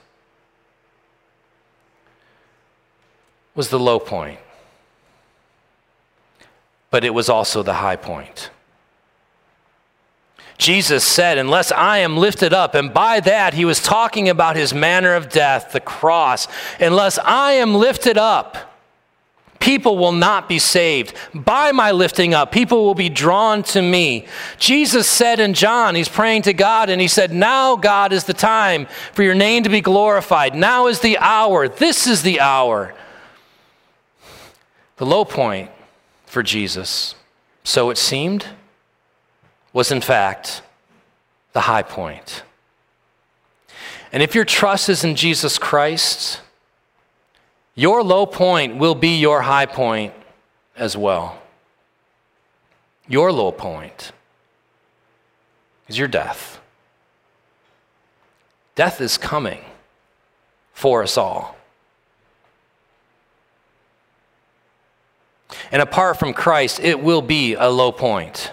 was 3.56 3.70
the 3.70 3.80
low 3.80 3.98
point. 3.98 4.42
But 6.90 7.06
it 7.06 7.14
was 7.14 7.30
also 7.30 7.64
the 7.64 7.76
high 7.76 7.96
point. 7.96 8.50
Jesus 10.60 11.06
said, 11.06 11.38
Unless 11.38 11.72
I 11.72 12.00
am 12.00 12.18
lifted 12.18 12.54
up, 12.54 12.76
and 12.76 12.94
by 12.94 13.22
that 13.22 13.54
he 13.54 13.64
was 13.64 13.82
talking 13.82 14.28
about 14.28 14.58
his 14.58 14.74
manner 14.74 15.16
of 15.16 15.30
death, 15.30 15.72
the 15.72 15.80
cross. 15.80 16.50
Unless 16.82 17.18
I 17.20 17.54
am 17.54 17.74
lifted 17.74 18.18
up, 18.18 18.58
people 19.62 19.98
will 19.98 20.12
not 20.12 20.50
be 20.50 20.60
saved. 20.60 21.16
By 21.34 21.72
my 21.72 21.92
lifting 21.92 22.34
up, 22.34 22.52
people 22.52 22.84
will 22.84 22.94
be 22.94 23.08
drawn 23.08 23.64
to 23.64 23.82
me. 23.82 24.28
Jesus 24.58 25.08
said 25.08 25.40
in 25.40 25.54
John, 25.54 25.96
he's 25.96 26.10
praying 26.10 26.42
to 26.42 26.54
God, 26.54 26.90
and 26.90 27.00
he 27.00 27.08
said, 27.08 27.32
Now, 27.32 27.78
God, 27.78 28.12
is 28.12 28.26
the 28.26 28.34
time 28.34 28.86
for 29.14 29.24
your 29.24 29.36
name 29.36 29.64
to 29.64 29.70
be 29.70 29.80
glorified. 29.80 30.56
Now 30.56 30.88
is 30.88 31.00
the 31.00 31.18
hour. 31.20 31.70
This 31.70 32.06
is 32.06 32.22
the 32.22 32.42
hour. 32.42 32.94
The 34.98 35.06
low 35.06 35.24
point 35.24 35.72
for 36.26 36.44
Jesus, 36.44 37.16
so 37.64 37.90
it 37.92 37.98
seemed 37.98 38.46
was 39.74 39.92
in 39.92 40.02
fact 40.02 40.62
the 41.54 41.62
high 41.62 41.84
point. 41.84 42.44
And 44.12 44.24
if 44.24 44.34
your 44.34 44.46
trust 44.46 44.90
is 44.90 45.04
in 45.04 45.16
Jesus 45.16 45.58
Christ, 45.58 46.42
your 47.76 48.04
low 48.04 48.26
point 48.26 48.78
will 48.78 48.96
be 48.96 49.20
your 49.20 49.42
high 49.42 49.66
point 49.66 50.14
as 50.76 50.98
well. 50.98 51.40
Your 53.08 53.32
low 53.32 53.52
point 53.52 54.12
is 55.88 55.98
your 55.98 56.08
death. 56.08 56.60
Death 58.76 59.02
is 59.02 59.18
coming 59.18 59.64
for 60.74 61.04
us 61.04 61.18
all. 61.18 61.58
And 65.72 65.82
apart 65.82 66.18
from 66.18 66.34
Christ, 66.34 66.80
it 66.80 67.02
will 67.02 67.22
be 67.22 67.56
a 67.56 67.70
low 67.70 67.92
point. 67.92 68.52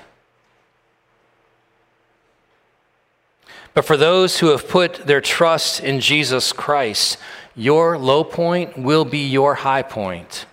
But 3.76 3.84
for 3.84 3.98
those 3.98 4.38
who 4.38 4.46
have 4.46 4.68
put 4.68 5.06
their 5.06 5.20
trust 5.20 5.80
in 5.80 6.00
Jesus 6.00 6.50
Christ, 6.50 7.18
your 7.54 7.98
low 7.98 8.24
point 8.24 8.78
will 8.78 9.04
be 9.04 9.28
your 9.28 9.54
high 9.54 9.82
point 9.82 10.46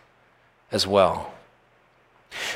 as 0.74 0.86
well. 0.86 1.32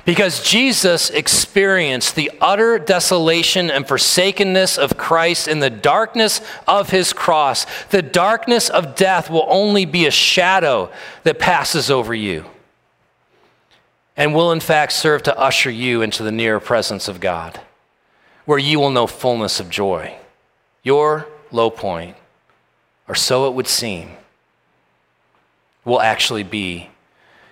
Because 0.03 0.43
Jesus 0.43 1.10
experienced 1.10 2.15
the 2.15 2.30
utter 2.41 2.77
desolation 2.80 3.71
and 3.71 3.88
forsakenness 3.88 4.77
of 4.77 4.97
Christ 4.97 5.47
in 5.47 5.62
the 5.62 5.69
darkness 5.69 6.41
of 6.67 6.89
his 6.89 7.13
cross. 7.13 7.65
The 7.86 8.01
darkness 8.01 8.69
of 8.69 8.93
death 8.93 9.30
will 9.30 9.45
only 9.47 9.86
be 9.86 10.06
a 10.06 10.12
shadow 10.12 10.91
that 11.23 11.39
passes 11.39 11.89
over 11.89 12.13
you 12.13 12.43
and 14.17 14.36
will, 14.36 14.51
in 14.51 14.60
fact, 14.60 14.91
serve 14.91 15.23
to 15.23 15.39
usher 15.39 15.71
you 15.71 16.01
into 16.01 16.23
the 16.23 16.32
near 16.34 16.60
presence 16.60 17.08
of 17.08 17.21
God, 17.21 17.62
where 18.43 18.60
you 18.60 18.82
will 18.82 18.91
know 18.91 19.08
fullness 19.08 19.62
of 19.62 19.69
joy 19.69 20.17
your 20.88 21.28
low 21.52 21.69
point, 21.69 22.15
or 23.10 23.13
so 23.13 23.45
it 23.45 23.54
would 23.54 23.67
seem, 23.67 24.10
will 25.84 26.00
actually 26.00 26.43
be 26.43 26.89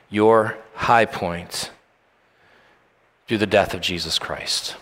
your 0.09 0.57
high 0.73 1.03
point 1.03 1.69
through 3.27 3.37
the 3.37 3.45
death 3.45 3.73
of 3.73 3.81
Jesus 3.81 4.17
Christ. 4.17 4.77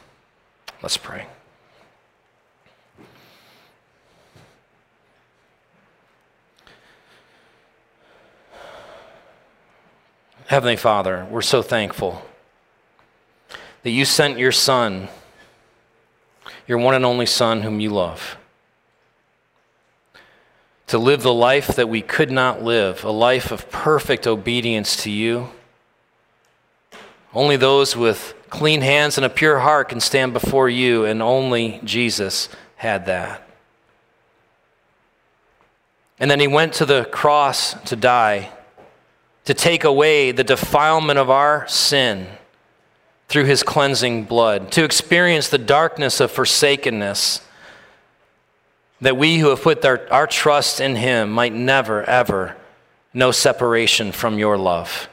Let's 0.83 0.97
pray. 0.97 1.25
Heavenly 10.45 10.75
Father, 10.75 11.25
we're 11.31 11.41
so 11.41 11.63
thankful 11.63 12.21
that 13.81 13.89
you 13.89 14.05
sent 14.05 14.37
your 14.37 14.51
Son, 14.51 15.07
your 16.67 16.77
one 16.77 16.93
and 16.93 17.03
only 17.03 17.25
Son, 17.25 17.63
whom 17.63 17.79
you 17.79 17.89
love 17.89 18.37
to 20.93 20.99
live 20.99 21.23
the 21.23 21.33
life 21.33 21.69
that 21.69 21.89
we 21.89 22.03
could 22.03 22.29
not 22.29 22.61
live, 22.61 23.03
a 23.03 23.09
life 23.09 23.51
of 23.51 23.67
perfect 23.71 24.27
obedience 24.27 25.01
to 25.01 25.09
you. 25.09 25.49
Only 27.33 27.57
those 27.57 27.97
with 27.97 28.35
clean 28.51 28.81
hands 28.81 29.17
and 29.17 29.25
a 29.25 29.29
pure 29.29 29.57
heart 29.57 29.89
can 29.89 29.99
stand 29.99 30.33
before 30.33 30.69
you, 30.69 31.03
and 31.03 31.19
only 31.19 31.79
Jesus 31.83 32.47
had 32.75 33.07
that. 33.07 33.41
And 36.19 36.29
then 36.29 36.39
he 36.39 36.47
went 36.47 36.73
to 36.73 36.85
the 36.85 37.05
cross 37.05 37.73
to 37.85 37.95
die, 37.95 38.51
to 39.45 39.55
take 39.55 39.83
away 39.83 40.31
the 40.31 40.43
defilement 40.43 41.17
of 41.17 41.27
our 41.27 41.67
sin 41.67 42.27
through 43.29 43.45
his 43.45 43.63
cleansing 43.63 44.25
blood, 44.25 44.71
to 44.73 44.83
experience 44.83 45.49
the 45.49 45.57
darkness 45.57 46.19
of 46.19 46.29
forsakenness 46.29 47.41
that 49.03 49.17
we 49.17 49.37
who 49.37 49.49
have 49.49 49.61
put 49.61 49.83
our, 49.83 50.01
our 50.09 50.27
trust 50.27 50.79
in 50.79 50.95
him 50.95 51.29
might 51.29 51.53
never, 51.53 52.03
ever 52.03 52.55
know 53.13 53.31
separation 53.31 54.11
from 54.11 54.39
your 54.39 54.57
love. 54.57 55.09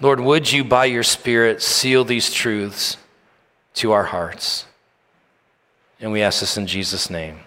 Lord, 0.00 0.20
would 0.20 0.52
you, 0.52 0.62
by 0.62 0.84
your 0.84 1.02
Spirit, 1.02 1.62
seal 1.62 2.04
these 2.04 2.30
truths 2.30 2.98
to 3.74 3.92
our 3.92 4.04
hearts? 4.04 4.66
And 5.98 6.12
we 6.12 6.20
ask 6.20 6.40
this 6.40 6.58
in 6.58 6.66
Jesus' 6.66 7.08
name. 7.08 7.40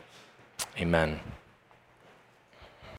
Amen. 0.79 1.19